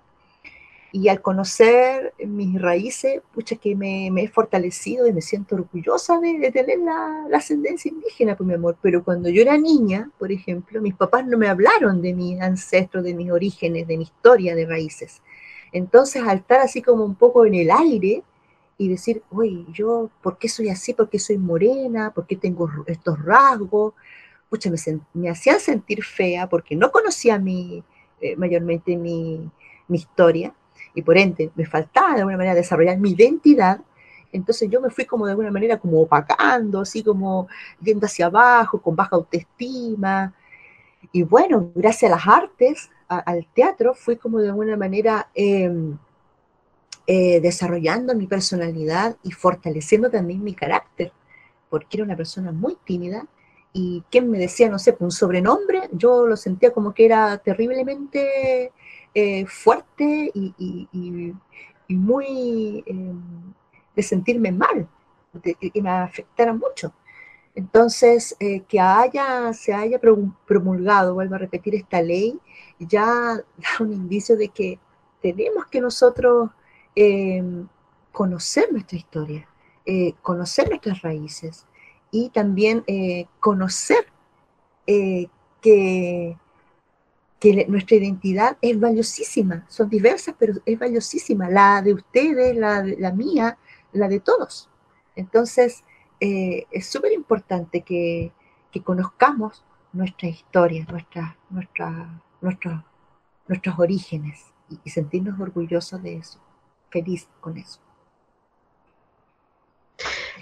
Y 0.94 1.08
al 1.08 1.20
conocer 1.20 2.14
mis 2.24 2.62
raíces, 2.62 3.20
pucha 3.34 3.56
que 3.56 3.74
me, 3.74 4.10
me 4.12 4.22
he 4.22 4.28
fortalecido 4.28 5.08
y 5.08 5.12
me 5.12 5.22
siento 5.22 5.56
orgullosa 5.56 6.20
de, 6.20 6.38
de 6.38 6.52
tener 6.52 6.78
la, 6.78 7.26
la, 7.28 7.38
ascendencia 7.38 7.90
indígena, 7.90 8.36
pues 8.36 8.46
mi 8.46 8.54
amor. 8.54 8.76
Pero 8.80 9.02
cuando 9.02 9.28
yo 9.28 9.42
era 9.42 9.58
niña, 9.58 10.08
por 10.20 10.30
ejemplo, 10.30 10.80
mis 10.80 10.94
papás 10.94 11.26
no 11.26 11.36
me 11.36 11.48
hablaron 11.48 12.00
de 12.00 12.14
mis 12.14 12.40
ancestros, 12.40 13.02
de 13.02 13.12
mis 13.12 13.32
orígenes, 13.32 13.88
de 13.88 13.96
mi 13.96 14.04
historia 14.04 14.54
de 14.54 14.66
raíces. 14.66 15.20
Entonces, 15.72 16.22
al 16.22 16.38
estar 16.38 16.60
así 16.60 16.80
como 16.80 17.04
un 17.04 17.16
poco 17.16 17.44
en 17.44 17.56
el 17.56 17.72
aire 17.72 18.22
y 18.78 18.88
decir, 18.88 19.20
oye, 19.32 19.66
yo, 19.72 20.10
¿por 20.22 20.38
qué 20.38 20.48
soy 20.48 20.68
así? 20.68 20.94
¿Por 20.94 21.10
qué 21.10 21.18
soy 21.18 21.38
morena? 21.38 22.12
¿Por 22.14 22.24
qué 22.24 22.36
tengo 22.36 22.70
estos 22.86 23.20
rasgos? 23.20 23.94
Pucha, 24.48 24.70
me, 24.70 24.78
me 25.12 25.28
hacían 25.28 25.58
sentir 25.58 26.04
fea 26.04 26.48
porque 26.48 26.76
no 26.76 26.92
conocía 26.92 27.36
mi, 27.40 27.82
eh, 28.20 28.36
mayormente 28.36 28.96
mi, 28.96 29.50
mi 29.88 29.98
historia 29.98 30.54
y 30.94 31.02
por 31.02 31.18
ende 31.18 31.50
me 31.54 31.66
faltaba 31.66 32.14
de 32.14 32.20
alguna 32.20 32.36
manera 32.36 32.54
desarrollar 32.54 32.98
mi 32.98 33.10
identidad, 33.10 33.80
entonces 34.34 34.68
yo 34.68 34.80
me 34.80 34.90
fui 34.90 35.04
como 35.04 35.26
de 35.26 35.32
alguna 35.32 35.52
manera 35.52 35.78
como 35.78 36.00
opacando, 36.00 36.80
así 36.80 37.04
como 37.04 37.46
yendo 37.80 38.06
hacia 38.06 38.26
abajo, 38.26 38.82
con 38.82 38.96
baja 38.96 39.14
autoestima. 39.14 40.34
Y 41.12 41.22
bueno, 41.22 41.70
gracias 41.74 42.10
a 42.10 42.16
las 42.16 42.26
artes, 42.26 42.90
a, 43.08 43.18
al 43.18 43.46
teatro, 43.54 43.94
fui 43.94 44.16
como 44.16 44.40
de 44.40 44.48
alguna 44.48 44.76
manera 44.76 45.30
eh, 45.36 45.72
eh, 47.06 47.40
desarrollando 47.40 48.14
mi 48.16 48.26
personalidad 48.26 49.16
y 49.22 49.30
fortaleciendo 49.30 50.10
también 50.10 50.42
mi 50.42 50.54
carácter, 50.54 51.12
porque 51.70 51.98
era 51.98 52.04
una 52.04 52.16
persona 52.16 52.50
muy 52.50 52.76
tímida. 52.84 53.26
Y 53.72 54.02
quien 54.10 54.30
me 54.30 54.38
decía, 54.38 54.68
no 54.68 54.80
sé, 54.80 54.96
un 54.98 55.12
sobrenombre, 55.12 55.88
yo 55.92 56.26
lo 56.26 56.36
sentía 56.36 56.72
como 56.72 56.92
que 56.92 57.06
era 57.06 57.38
terriblemente 57.38 58.72
eh, 59.14 59.46
fuerte 59.46 60.30
y, 60.34 61.34
muy 61.88 62.82
eh, 62.86 63.12
de 63.94 64.02
sentirme 64.02 64.52
mal, 64.52 64.88
de, 65.32 65.54
que 65.54 65.82
me 65.82 65.90
afectara 65.90 66.52
mucho. 66.52 66.92
Entonces, 67.54 68.36
eh, 68.40 68.62
que 68.68 68.80
haya, 68.80 69.52
se 69.52 69.72
haya 69.72 70.00
promulgado, 70.00 71.14
vuelvo 71.14 71.36
a 71.36 71.38
repetir, 71.38 71.74
esta 71.76 72.02
ley, 72.02 72.38
ya 72.80 73.04
da 73.56 73.68
un 73.80 73.92
indicio 73.92 74.36
de 74.36 74.48
que 74.48 74.78
tenemos 75.22 75.66
que 75.66 75.80
nosotros 75.80 76.50
eh, 76.96 77.42
conocer 78.12 78.72
nuestra 78.72 78.98
historia, 78.98 79.48
eh, 79.86 80.14
conocer 80.22 80.68
nuestras 80.68 81.02
raíces 81.02 81.66
y 82.10 82.30
también 82.30 82.84
conocer 83.40 84.06
que 84.86 86.36
que 87.44 87.66
nuestra 87.68 87.96
identidad 87.96 88.56
es 88.62 88.80
valiosísima, 88.80 89.66
son 89.68 89.90
diversas, 89.90 90.34
pero 90.38 90.54
es 90.64 90.78
valiosísima, 90.78 91.50
la 91.50 91.82
de 91.82 91.92
ustedes, 91.92 92.56
la, 92.56 92.80
de, 92.80 92.96
la 92.96 93.12
mía, 93.12 93.58
la 93.92 94.08
de 94.08 94.18
todos. 94.18 94.70
Entonces, 95.14 95.84
eh, 96.20 96.64
es 96.70 96.86
súper 96.86 97.12
importante 97.12 97.82
que, 97.82 98.32
que, 98.72 98.82
conozcamos 98.82 99.62
nuestra 99.92 100.26
historia, 100.26 100.86
nuestra, 100.90 101.36
nuestra, 101.50 102.22
nuestra, 102.40 102.82
nuestros 103.46 103.78
orígenes 103.78 104.54
y, 104.70 104.78
y 104.82 104.88
sentirnos 104.88 105.38
orgullosos 105.38 106.02
de 106.02 106.16
eso, 106.16 106.40
feliz 106.88 107.28
con 107.42 107.58
eso. 107.58 107.78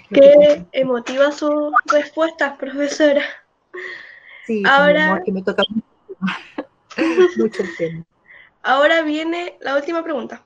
Qué 0.09 0.65
emotiva 0.71 1.33
sus 1.33 1.73
respuestas, 1.91 2.57
profesora. 2.57 3.23
Sí, 4.45 4.63
Ahora... 4.65 5.21
que 5.25 5.33
me 5.33 5.41
toca 5.41 5.63
mucho 5.69 5.92
el 7.37 7.75
tema. 7.77 8.05
Ahora 8.61 9.01
viene 9.01 9.57
la 9.61 9.75
última 9.75 10.03
pregunta. 10.03 10.43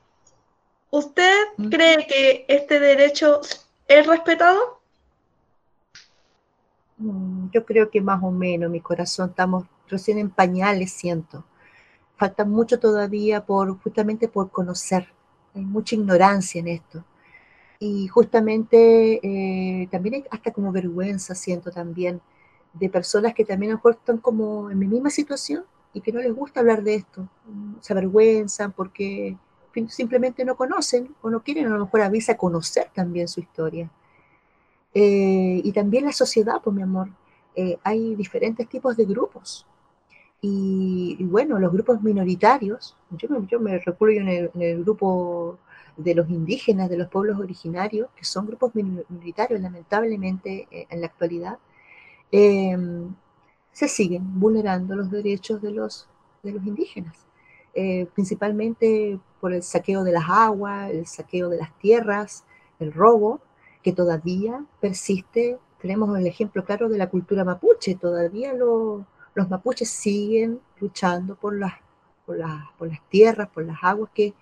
¿Usted 0.90 1.34
cree 1.70 2.08
que 2.08 2.46
este 2.48 2.80
derecho 2.80 3.42
es 3.88 4.08
respetado? 4.08 4.80
Mm, 6.98 7.50
yo 7.52 7.66
creo 7.66 7.90
que 7.90 8.02
más 8.02 8.24
o 8.24 8.32
menos, 8.32 8.72
mi 8.72 8.82
corazón, 8.82 9.30
estamos 9.30 9.66
recién 9.88 10.18
en 10.18 10.30
pañales, 10.30 10.92
siento. 10.92 11.44
Falta 12.16 12.46
mucho 12.46 12.80
todavía 12.80 13.46
por, 13.46 13.78
justamente 13.82 14.28
por 14.28 14.50
conocer. 14.50 15.08
Hay 15.54 15.62
mucha 15.62 15.96
ignorancia 15.96 16.60
en 16.60 16.70
esto. 16.70 17.04
Y 17.80 18.08
justamente 18.08 19.20
eh, 19.22 19.88
también 19.92 20.16
hay 20.16 20.26
hasta 20.32 20.52
como 20.52 20.72
vergüenza, 20.72 21.36
siento 21.36 21.72
también, 21.72 22.22
de 22.74 22.90
personas 22.90 23.34
que 23.36 23.46
también 23.46 23.72
a 23.72 23.74
lo 23.74 23.78
mejor 23.78 23.94
están 23.94 24.18
como 24.18 24.72
en 24.72 24.80
mi 24.80 24.88
misma 24.88 25.10
situación 25.12 25.64
y 25.98 26.02
que 26.02 26.12
no 26.12 26.22
les 26.22 26.34
gusta 26.34 26.60
hablar 26.60 26.84
de 26.84 26.94
esto, 26.94 27.28
se 27.82 27.92
avergüenzan 27.92 28.72
porque 28.72 29.36
simplemente 29.88 30.46
no 30.46 30.56
conocen 30.56 31.16
o 31.22 31.30
no 31.32 31.42
quieren 31.42 31.66
a 31.66 31.70
lo 31.70 31.86
mejor 31.86 32.02
a 32.02 32.10
veces 32.10 32.38
conocer 32.38 32.90
también 32.94 33.28
su 33.28 33.40
historia. 33.40 33.90
Eh, 34.94 35.62
y 35.64 35.72
también 35.72 36.06
la 36.06 36.12
sociedad, 36.12 36.62
pues 36.64 36.76
mi 36.76 36.84
amor, 36.84 37.10
eh, 37.56 37.80
hay 37.84 38.16
diferentes 38.16 38.70
tipos 38.70 38.96
de 38.96 39.06
grupos. 39.06 39.66
Y, 40.40 41.16
y, 41.20 41.24
bueno, 41.24 41.58
los 41.58 41.72
grupos 41.72 42.02
minoritarios, 42.04 42.96
yo 43.10 43.28
me, 43.30 43.48
yo 43.48 43.60
me 43.60 43.80
recuerdo 43.80 44.22
en 44.22 44.30
el, 44.30 44.52
en 44.54 44.62
el, 44.62 44.84
grupo 44.84 45.58
de 45.98 46.14
los 46.14 46.30
indígenas, 46.30 46.92
de 46.92 46.98
los 46.98 47.08
pueblos 47.08 47.40
originarios, 47.40 48.10
que 48.16 48.24
son 48.24 48.46
grupos 48.46 48.76
minoritarios 48.76 49.60
lamentablemente 49.62 50.68
eh, 50.70 50.86
en 50.92 51.02
la 51.02 51.08
actualidad, 51.08 51.58
eh, 52.32 52.78
se 53.78 53.88
siguen 53.88 54.40
vulnerando 54.40 54.96
los 54.96 55.12
derechos 55.12 55.62
de 55.62 55.70
los, 55.70 56.10
de 56.42 56.52
los 56.52 56.66
indígenas, 56.66 57.16
eh, 57.76 58.08
principalmente 58.16 59.20
por 59.40 59.54
el 59.54 59.62
saqueo 59.62 60.04
de 60.04 60.14
las 60.14 60.24
aguas, 60.28 60.90
el 60.90 61.06
saqueo 61.06 61.48
de 61.48 61.58
las 61.58 61.78
tierras, 61.78 62.44
el 62.80 62.92
robo, 62.92 63.40
que 63.84 63.94
todavía 63.94 64.66
persiste. 64.82 65.60
Tenemos 65.80 66.18
el 66.18 66.26
ejemplo 66.26 66.66
claro 66.66 66.90
de 66.90 66.98
la 66.98 67.08
cultura 67.12 67.46
mapuche, 67.46 67.94
todavía 67.94 68.52
lo, 68.52 69.06
los 69.36 69.48
mapuches 69.48 69.92
siguen 69.92 70.60
luchando 70.80 71.36
por 71.36 71.56
las, 71.56 71.74
por, 72.26 72.40
la, 72.40 72.72
por 72.80 72.88
las 72.88 73.08
tierras, 73.10 73.48
por 73.50 73.64
las 73.64 73.78
aguas 73.84 74.10
que, 74.12 74.34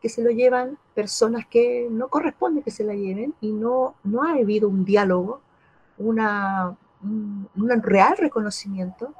que 0.00 0.08
se 0.08 0.22
lo 0.22 0.30
llevan 0.30 0.78
personas 0.94 1.46
que 1.46 1.88
no 1.90 2.08
corresponde 2.08 2.62
que 2.62 2.70
se 2.70 2.84
la 2.84 2.94
lleven 2.94 3.34
y 3.42 3.52
no, 3.52 3.96
no 4.02 4.22
ha 4.22 4.32
habido 4.32 4.66
un 4.66 4.86
diálogo, 4.86 5.42
una, 5.98 6.74
un, 7.02 7.48
real 7.82 8.16
reconocimiento 8.18 9.14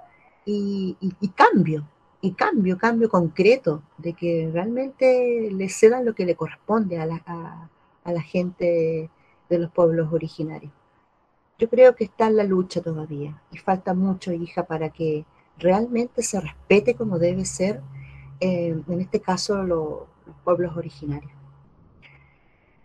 y, 0.44 0.96
cambio, 1.34 1.86
y 2.20 2.32
cambio, 2.32 2.78
cambio 2.78 3.08
concreto, 3.08 3.82
de 3.98 4.14
que 4.14 4.50
realmente 4.52 5.50
le 5.52 5.68
cedan 5.68 6.04
lo 6.04 6.14
que 6.14 6.24
le 6.24 6.36
corresponde 6.36 6.98
a 6.98 7.06
la, 7.06 7.22
a, 8.04 8.12
la 8.12 8.22
gente 8.22 9.10
de 9.48 9.58
los 9.58 9.70
pueblos 9.70 10.12
originarios. 10.12 10.72
Yo 11.58 11.68
creo 11.68 11.94
que 11.94 12.04
está 12.04 12.28
en 12.28 12.36
la 12.36 12.44
lucha 12.44 12.80
todavía 12.80 13.42
y 13.50 13.58
falta 13.58 13.92
mucho, 13.92 14.32
hija, 14.32 14.64
para 14.64 14.90
que 14.90 15.26
realmente 15.58 16.22
se 16.22 16.40
respete 16.40 16.94
como 16.94 17.18
debe 17.18 17.44
ser, 17.44 17.82
eh, 18.40 18.80
en 18.88 19.00
este 19.00 19.20
caso, 19.20 19.62
lo, 19.64 20.06
los 20.26 20.36
pueblos 20.44 20.76
originarios. 20.76 21.37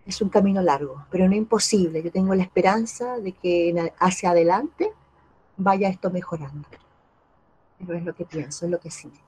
Es 0.05 0.21
un 0.21 0.29
camino 0.29 0.61
largo, 0.61 1.05
pero 1.09 1.27
no 1.27 1.35
imposible. 1.35 2.03
Yo 2.03 2.11
tengo 2.11 2.35
la 2.35 2.43
esperanza 2.43 3.19
de 3.19 3.31
que 3.31 3.91
hacia 3.99 4.31
adelante 4.31 4.91
vaya 5.57 5.89
esto 5.89 6.09
mejorando. 6.09 6.67
Pero 7.79 7.97
es 7.97 8.03
lo 8.03 8.13
que 8.13 8.25
pienso, 8.25 8.65
es 8.65 8.71
lo 8.71 8.79
que 8.79 8.91
siento. 8.91 9.19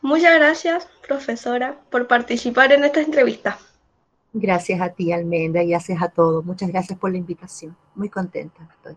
Muchas 0.00 0.34
gracias, 0.34 0.88
profesora, 1.06 1.78
por 1.90 2.06
participar 2.08 2.72
en 2.72 2.84
esta 2.84 3.00
entrevista. 3.00 3.58
Gracias 4.32 4.80
a 4.80 4.88
ti, 4.88 5.12
Almenda, 5.12 5.62
y 5.62 5.68
gracias 5.68 6.02
a 6.02 6.08
todos. 6.08 6.44
Muchas 6.44 6.70
gracias 6.70 6.98
por 6.98 7.12
la 7.12 7.18
invitación. 7.18 7.76
Muy 7.94 8.08
contenta 8.08 8.66
estoy. 8.76 8.96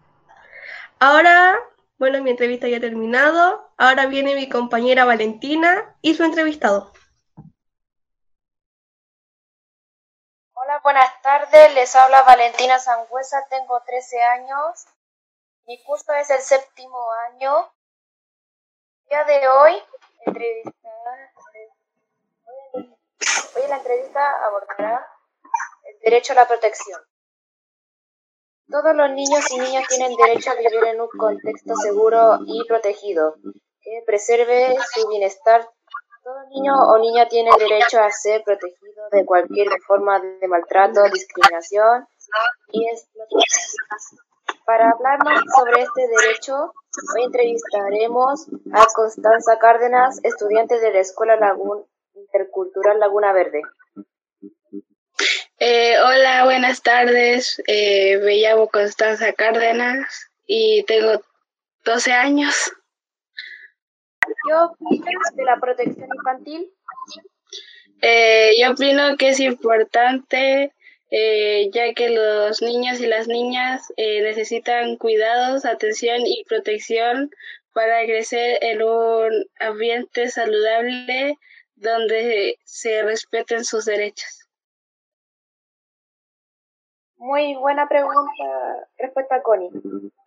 Ahora, 1.00 1.60
bueno, 2.00 2.24
mi 2.24 2.32
entrevista 2.32 2.68
ya 2.68 2.78
ha 2.78 2.82
terminado. 2.82 3.70
Ahora 3.78 4.06
viene 4.06 4.36
mi 4.36 4.48
compañera 4.48 5.06
Valentina 5.06 5.96
y 6.02 6.16
su 6.16 6.24
entrevistado. 6.24 6.92
Buenas 10.86 11.20
tardes. 11.24 11.74
Les 11.74 11.96
habla 11.96 12.22
Valentina 12.22 12.78
Sangüesa. 12.78 13.44
Tengo 13.50 13.82
13 13.88 14.22
años. 14.22 14.86
Mi 15.66 15.84
curso 15.84 16.14
es 16.14 16.30
el 16.30 16.42
séptimo 16.42 17.12
año. 17.28 17.74
El 19.02 19.10
día 19.10 19.24
de 19.24 19.48
hoy, 19.48 19.74
hoy 23.56 23.64
en 23.64 23.70
la 23.72 23.78
entrevista 23.78 24.46
abordará 24.46 25.08
el 25.86 26.00
derecho 26.02 26.34
a 26.34 26.36
la 26.36 26.48
protección. 26.48 27.02
Todos 28.70 28.96
los 28.96 29.10
niños 29.10 29.50
y 29.50 29.58
niñas 29.58 29.88
tienen 29.88 30.16
derecho 30.16 30.52
a 30.52 30.56
vivir 30.56 30.84
en 30.84 31.02
un 31.02 31.10
contexto 31.18 31.76
seguro 31.78 32.38
y 32.46 32.64
protegido, 32.68 33.38
que 33.82 34.04
preserve 34.06 34.76
su 34.94 35.08
bienestar. 35.08 35.68
Todo 36.26 36.42
niño 36.50 36.74
o 36.74 36.98
niña 36.98 37.28
tiene 37.28 37.52
derecho 37.60 38.00
a 38.00 38.10
ser 38.10 38.42
protegido 38.44 39.10
de 39.12 39.24
cualquier 39.26 39.68
forma 39.86 40.20
de 40.20 40.48
maltrato, 40.48 41.04
discriminación 41.14 42.08
y 42.72 42.84
explotación. 42.88 44.26
Para 44.66 44.90
hablar 44.90 45.24
más 45.24 45.44
sobre 45.56 45.84
este 45.84 46.08
derecho, 46.08 46.74
hoy 47.14 47.26
entrevistaremos 47.26 48.48
a 48.74 48.88
Constanza 48.96 49.60
Cárdenas, 49.60 50.20
estudiante 50.24 50.80
de 50.80 50.94
la 50.94 51.00
Escuela 51.02 51.36
Laguna 51.36 51.84
Intercultural 52.16 53.00
Laguna 53.00 53.32
Verde. 53.32 53.62
Eh, 55.60 55.96
hola, 56.02 56.46
buenas 56.46 56.82
tardes. 56.82 57.62
Eh, 57.68 58.18
me 58.24 58.38
llamo 58.38 58.68
Constanza 58.70 59.32
Cárdenas 59.34 60.32
y 60.48 60.84
tengo 60.86 61.22
12 61.84 62.14
años. 62.14 62.72
¿Qué 64.46 64.54
opinas 64.54 65.36
de 65.36 65.44
la 65.44 65.60
protección 65.60 66.10
infantil? 66.16 66.72
Eh, 68.02 68.52
yo 68.62 68.72
opino 68.72 69.18
que 69.18 69.30
es 69.30 69.40
importante 69.40 70.72
ya 71.72 71.94
que 71.94 72.10
los 72.10 72.62
niños 72.62 73.00
y 73.00 73.08
las 73.08 73.30
niñas 73.30 73.82
necesitan 73.98 74.98
cuidados, 74.98 75.64
atención 75.64 76.22
y 76.26 76.44
protección 76.44 77.30
para 77.76 78.06
crecer 78.06 78.58
en 78.62 78.82
un 78.82 79.46
ambiente 79.60 80.30
saludable 80.30 81.38
donde 81.76 82.58
se 82.64 83.04
respeten 83.04 83.66
sus 83.66 83.86
derechos. 83.86 84.48
Muy 87.18 87.56
buena 87.56 87.88
pregunta, 87.88 88.22
respuesta 88.98 89.42
Connie. 89.42 89.72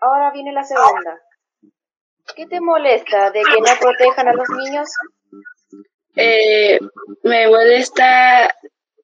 Ahora 0.01 0.31
viene 0.31 0.53
la 0.53 0.65
segunda. 0.65 1.21
¿Qué 2.35 2.47
te 2.47 2.61
molesta 2.61 3.31
de 3.31 3.43
que 3.43 3.61
no 3.61 3.79
protejan 3.81 4.29
a 4.29 4.33
los 4.33 4.49
niños? 4.51 4.89
Eh, 6.17 6.79
me 7.23 7.49
molesta, 7.49 8.55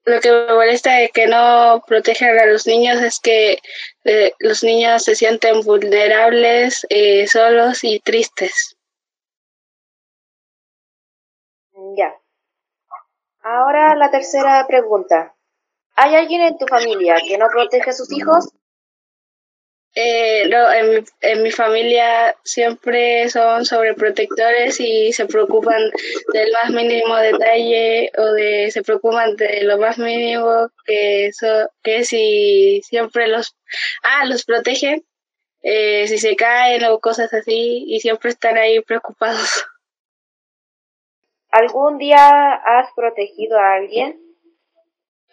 lo 0.05 0.21
que 0.21 0.31
me 0.31 0.53
molesta 0.53 0.95
de 0.95 1.09
que 1.11 1.27
no 1.27 1.83
protejan 1.87 2.39
a 2.39 2.47
los 2.47 2.67
niños 2.67 3.01
es 3.01 3.21
que 3.21 3.59
eh, 4.05 4.33
los 4.39 4.63
niños 4.63 5.05
se 5.05 5.15
sienten 5.15 5.61
vulnerables, 5.63 6.87
eh, 6.91 7.27
solos 7.27 7.85
y 7.85 8.01
tristes. 8.01 8.77
Ya. 11.97 12.15
Ahora 13.43 13.95
la 13.95 14.11
tercera 14.11 14.67
pregunta. 14.67 15.35
¿Hay 15.97 16.17
alguien 16.17 16.41
en 16.41 16.59
tu 16.59 16.67
familia 16.67 17.17
que 17.27 17.39
no 17.39 17.47
protege 17.49 17.91
a 17.91 17.93
sus 17.93 18.13
hijos? 18.13 18.49
Eh, 19.97 20.49
no, 20.49 20.73
en 20.73 21.05
en 21.21 21.43
mi 21.45 21.53
familia 21.53 22.35
siempre 22.43 23.29
son 23.29 23.65
sobreprotectores 23.65 24.81
y 24.81 25.13
se 25.13 25.27
preocupan 25.27 25.81
del 26.33 26.51
más 26.51 26.71
mínimo 26.71 27.15
detalle 27.17 28.11
o 28.19 28.33
de 28.33 28.73
se 28.73 28.83
preocupan 28.83 29.37
de 29.37 29.63
lo 29.63 29.79
más 29.79 29.97
mínimo 29.99 30.69
que 30.85 31.27
eso 31.27 31.71
que 31.85 32.03
si 32.05 32.83
siempre 32.85 33.29
los 33.29 33.57
ah 34.03 34.25
los 34.25 34.45
protegen 34.45 35.05
eh, 35.63 36.09
si 36.09 36.19
se 36.19 36.35
caen 36.35 36.85
o 36.85 36.99
cosas 36.99 37.33
así 37.33 37.85
y 37.87 38.01
siempre 38.01 38.31
están 38.31 38.59
ahí 38.59 38.81
preocupados. 38.81 39.65
¿Algún 41.51 41.99
día 41.99 42.55
has 42.55 42.93
protegido 42.97 43.59
a 43.59 43.75
alguien? 43.75 44.24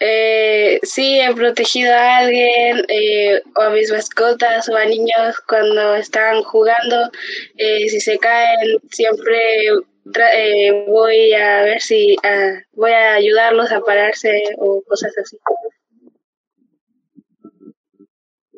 Eh, 0.04 0.80
sí, 0.82 1.20
he 1.22 1.32
protegido 1.36 1.94
a 1.94 2.18
alguien, 2.18 2.84
eh, 2.88 3.40
o 3.56 3.62
a 3.62 3.70
mis 3.70 3.92
mascotas, 3.92 4.68
o 4.68 4.76
a 4.76 4.86
niños 4.86 5.40
cuando 5.48 5.94
están 5.94 6.42
jugando. 6.42 7.12
Eh, 7.56 7.88
si 7.88 8.02
se 8.02 8.18
caen, 8.18 8.80
siempre 8.90 9.68
eh, 9.68 10.86
voy 10.88 11.34
a 11.36 11.62
ver 11.62 11.82
si 11.82 12.16
voy 12.72 12.92
a 12.92 13.14
ayudarlos 13.14 13.72
a 13.72 13.82
pararse 13.82 14.42
o 14.58 14.82
cosas 14.88 15.16
así. 15.20 15.38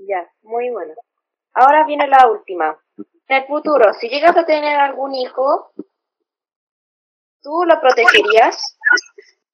Ya, 0.08 0.26
muy 0.44 0.70
bueno. 0.70 0.94
Ahora 1.56 1.86
viene 1.86 2.08
la 2.08 2.26
última. 2.32 2.80
En 3.28 3.38
el 3.42 3.48
futuro, 3.48 3.94
si 3.96 4.08
llegas 4.08 4.38
a 4.38 4.46
tener 4.46 4.80
algún 4.80 5.14
hijo, 5.14 5.74
¿tú 7.42 7.66
lo 7.66 7.82
protegerías? 7.82 8.78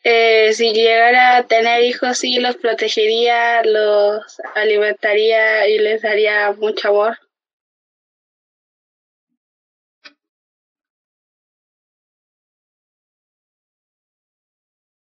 Eh, 0.04 0.54
si 0.54 0.72
llegara 0.72 1.38
a 1.38 1.48
tener 1.48 1.84
hijos, 1.84 2.18
sí, 2.18 2.40
los 2.40 2.56
protegería, 2.56 3.64
los 3.64 4.42
alimentaría 4.56 5.68
y 5.68 5.80
les 5.80 6.02
daría 6.02 6.52
mucho 6.54 6.90
amor. 6.90 7.18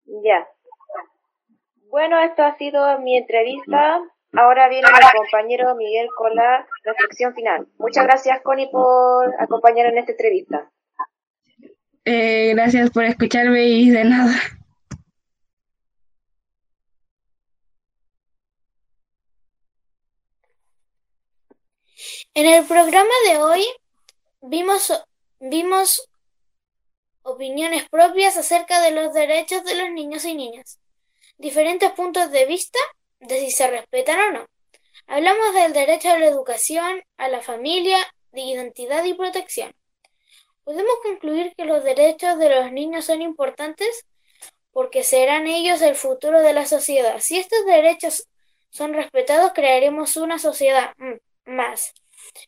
Ya. 0.05 0.47
Bueno, 1.89 2.19
esto 2.19 2.43
ha 2.43 2.57
sido 2.57 2.99
mi 2.99 3.17
entrevista. 3.17 3.99
Ahora 4.33 4.67
viene 4.69 4.87
mi 4.87 5.19
compañero 5.19 5.75
Miguel 5.75 6.07
con 6.17 6.35
la 6.35 6.67
reflexión 6.83 7.33
final. 7.33 7.67
Muchas 7.77 8.05
gracias, 8.05 8.41
Connie, 8.41 8.69
por 8.69 9.33
acompañarnos 9.39 9.93
en 9.93 9.99
esta 9.99 10.11
entrevista. 10.11 10.71
Eh, 12.05 12.53
gracias 12.53 12.91
por 12.91 13.03
escucharme 13.03 13.63
y 13.63 13.89
de 13.89 14.03
nada. 14.03 14.33
En 22.37 22.47
el 22.47 22.65
programa 22.65 23.13
de 23.29 23.37
hoy 23.37 23.65
vimos, 24.41 24.91
vimos 25.39 26.05
opiniones 27.21 27.87
propias 27.87 28.35
acerca 28.35 28.81
de 28.81 28.91
los 28.91 29.13
derechos 29.13 29.63
de 29.63 29.75
los 29.75 29.89
niños 29.91 30.25
y 30.25 30.35
niñas, 30.35 30.77
diferentes 31.37 31.89
puntos 31.91 32.29
de 32.31 32.45
vista 32.45 32.77
de 33.21 33.39
si 33.39 33.51
se 33.51 33.69
respetan 33.69 34.19
o 34.19 34.31
no. 34.31 34.47
Hablamos 35.07 35.53
del 35.53 35.71
derecho 35.71 36.09
a 36.09 36.19
la 36.19 36.25
educación, 36.25 37.01
a 37.15 37.29
la 37.29 37.41
familia, 37.41 37.99
de 38.33 38.41
identidad 38.41 39.05
y 39.05 39.13
protección. 39.13 39.73
Podemos 40.65 40.95
concluir 41.03 41.53
que 41.55 41.63
los 41.63 41.85
derechos 41.85 42.37
de 42.37 42.49
los 42.49 42.69
niños 42.73 43.05
son 43.05 43.21
importantes 43.21 44.05
porque 44.73 45.03
serán 45.03 45.47
ellos 45.47 45.81
el 45.81 45.95
futuro 45.95 46.41
de 46.41 46.51
la 46.51 46.65
sociedad. 46.65 47.21
Si 47.21 47.37
estos 47.37 47.65
derechos 47.65 48.27
son 48.71 48.93
respetados, 48.93 49.53
crearemos 49.53 50.17
una 50.17 50.37
sociedad 50.37 50.93
más 51.45 51.93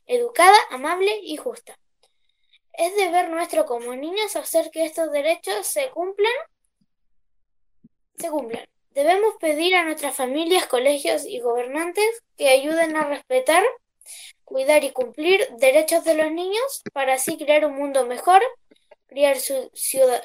educada, 0.05 0.57
amable 0.71 1.19
y 1.23 1.37
justa. 1.37 1.77
Es 2.73 2.95
deber 2.95 3.29
nuestro 3.29 3.65
como 3.65 3.95
niños 3.95 4.35
hacer 4.35 4.69
que 4.71 4.85
estos 4.85 5.11
derechos 5.11 5.65
se 5.65 5.89
cumplan. 5.89 6.33
Se 8.17 8.29
cumplan. 8.29 8.67
Debemos 8.91 9.35
pedir 9.39 9.75
a 9.75 9.83
nuestras 9.83 10.15
familias, 10.15 10.65
colegios 10.65 11.25
y 11.25 11.39
gobernantes 11.39 12.23
que 12.35 12.49
ayuden 12.49 12.95
a 12.95 13.03
respetar, 13.03 13.63
cuidar 14.43 14.83
y 14.83 14.91
cumplir 14.91 15.47
derechos 15.57 16.03
de 16.03 16.15
los 16.15 16.31
niños 16.31 16.81
para 16.93 17.15
así 17.15 17.37
crear 17.37 17.65
un 17.65 17.75
mundo 17.75 18.05
mejor, 18.05 18.41
criar, 19.07 19.37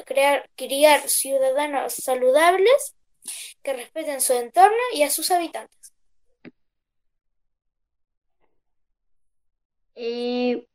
crear, 0.04 0.48
criar 0.56 1.08
ciudadanos 1.08 1.94
saludables 1.94 2.94
que 3.62 3.72
respeten 3.72 4.20
su 4.20 4.32
entorno 4.34 4.82
y 4.92 5.02
a 5.02 5.10
sus 5.10 5.30
habitantes. 5.30 5.81
Eh, 9.94 10.66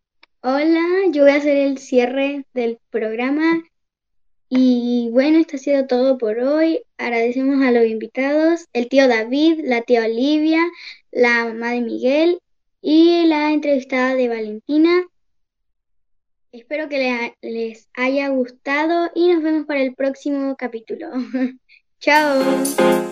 hola, 0.42 0.84
yo 1.12 1.24
voy 1.24 1.32
a 1.32 1.36
hacer 1.36 1.58
el 1.58 1.78
cierre 1.78 2.46
del 2.54 2.80
programa. 2.90 3.64
Y 4.50 5.10
bueno, 5.12 5.40
esto 5.40 5.58
ha 5.58 5.60
sido 5.60 5.88
todo 5.88 6.18
por 6.18 6.40
hoy. 6.40 6.82
Agradecemos 6.98 7.66
a 7.66 7.72
los 7.72 7.86
invitados, 7.86 8.66
el 8.74 8.88
tío 8.88 9.08
David, 9.08 9.62
la 9.64 9.82
tía 9.82 10.06
Olivia, 10.06 10.62
la 11.12 11.46
mamá 11.46 11.72
de 11.72 11.82
Miguel 11.82 12.40
y 12.82 13.26
la 13.26 13.52
entrevistada 13.52 14.16
de 14.16 14.30
Valentina. 14.30 15.04
Espero 16.52 16.88
que 16.88 17.34
les 17.42 17.90
haya 17.94 18.30
gustado 18.30 19.12
y 19.14 19.28
nos 19.28 19.44
vemos 19.44 19.66
para 19.66 19.82
el 19.82 19.96
próximo 19.96 20.56
capítulo. 20.56 21.12
Chao. 22.00 23.07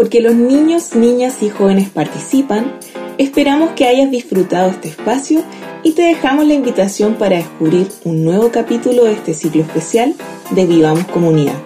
Porque 0.00 0.22
los 0.22 0.34
niños, 0.34 0.94
niñas 0.94 1.42
y 1.42 1.50
jóvenes 1.50 1.90
participan, 1.90 2.72
esperamos 3.18 3.72
que 3.72 3.86
hayas 3.86 4.10
disfrutado 4.10 4.70
este 4.70 4.88
espacio 4.88 5.42
y 5.82 5.92
te 5.92 6.00
dejamos 6.00 6.46
la 6.46 6.54
invitación 6.54 7.16
para 7.16 7.36
descubrir 7.36 7.86
un 8.04 8.24
nuevo 8.24 8.50
capítulo 8.50 9.04
de 9.04 9.12
este 9.12 9.34
ciclo 9.34 9.60
especial 9.60 10.14
de 10.52 10.64
Vivamos 10.64 11.04
Comunidad. 11.08 11.58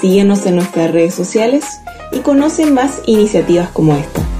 Síguenos 0.00 0.46
en 0.46 0.54
nuestras 0.54 0.92
redes 0.92 1.16
sociales 1.16 1.64
y 2.12 2.20
conoce 2.20 2.64
más 2.66 3.02
iniciativas 3.06 3.68
como 3.70 3.96
esta. 3.96 4.37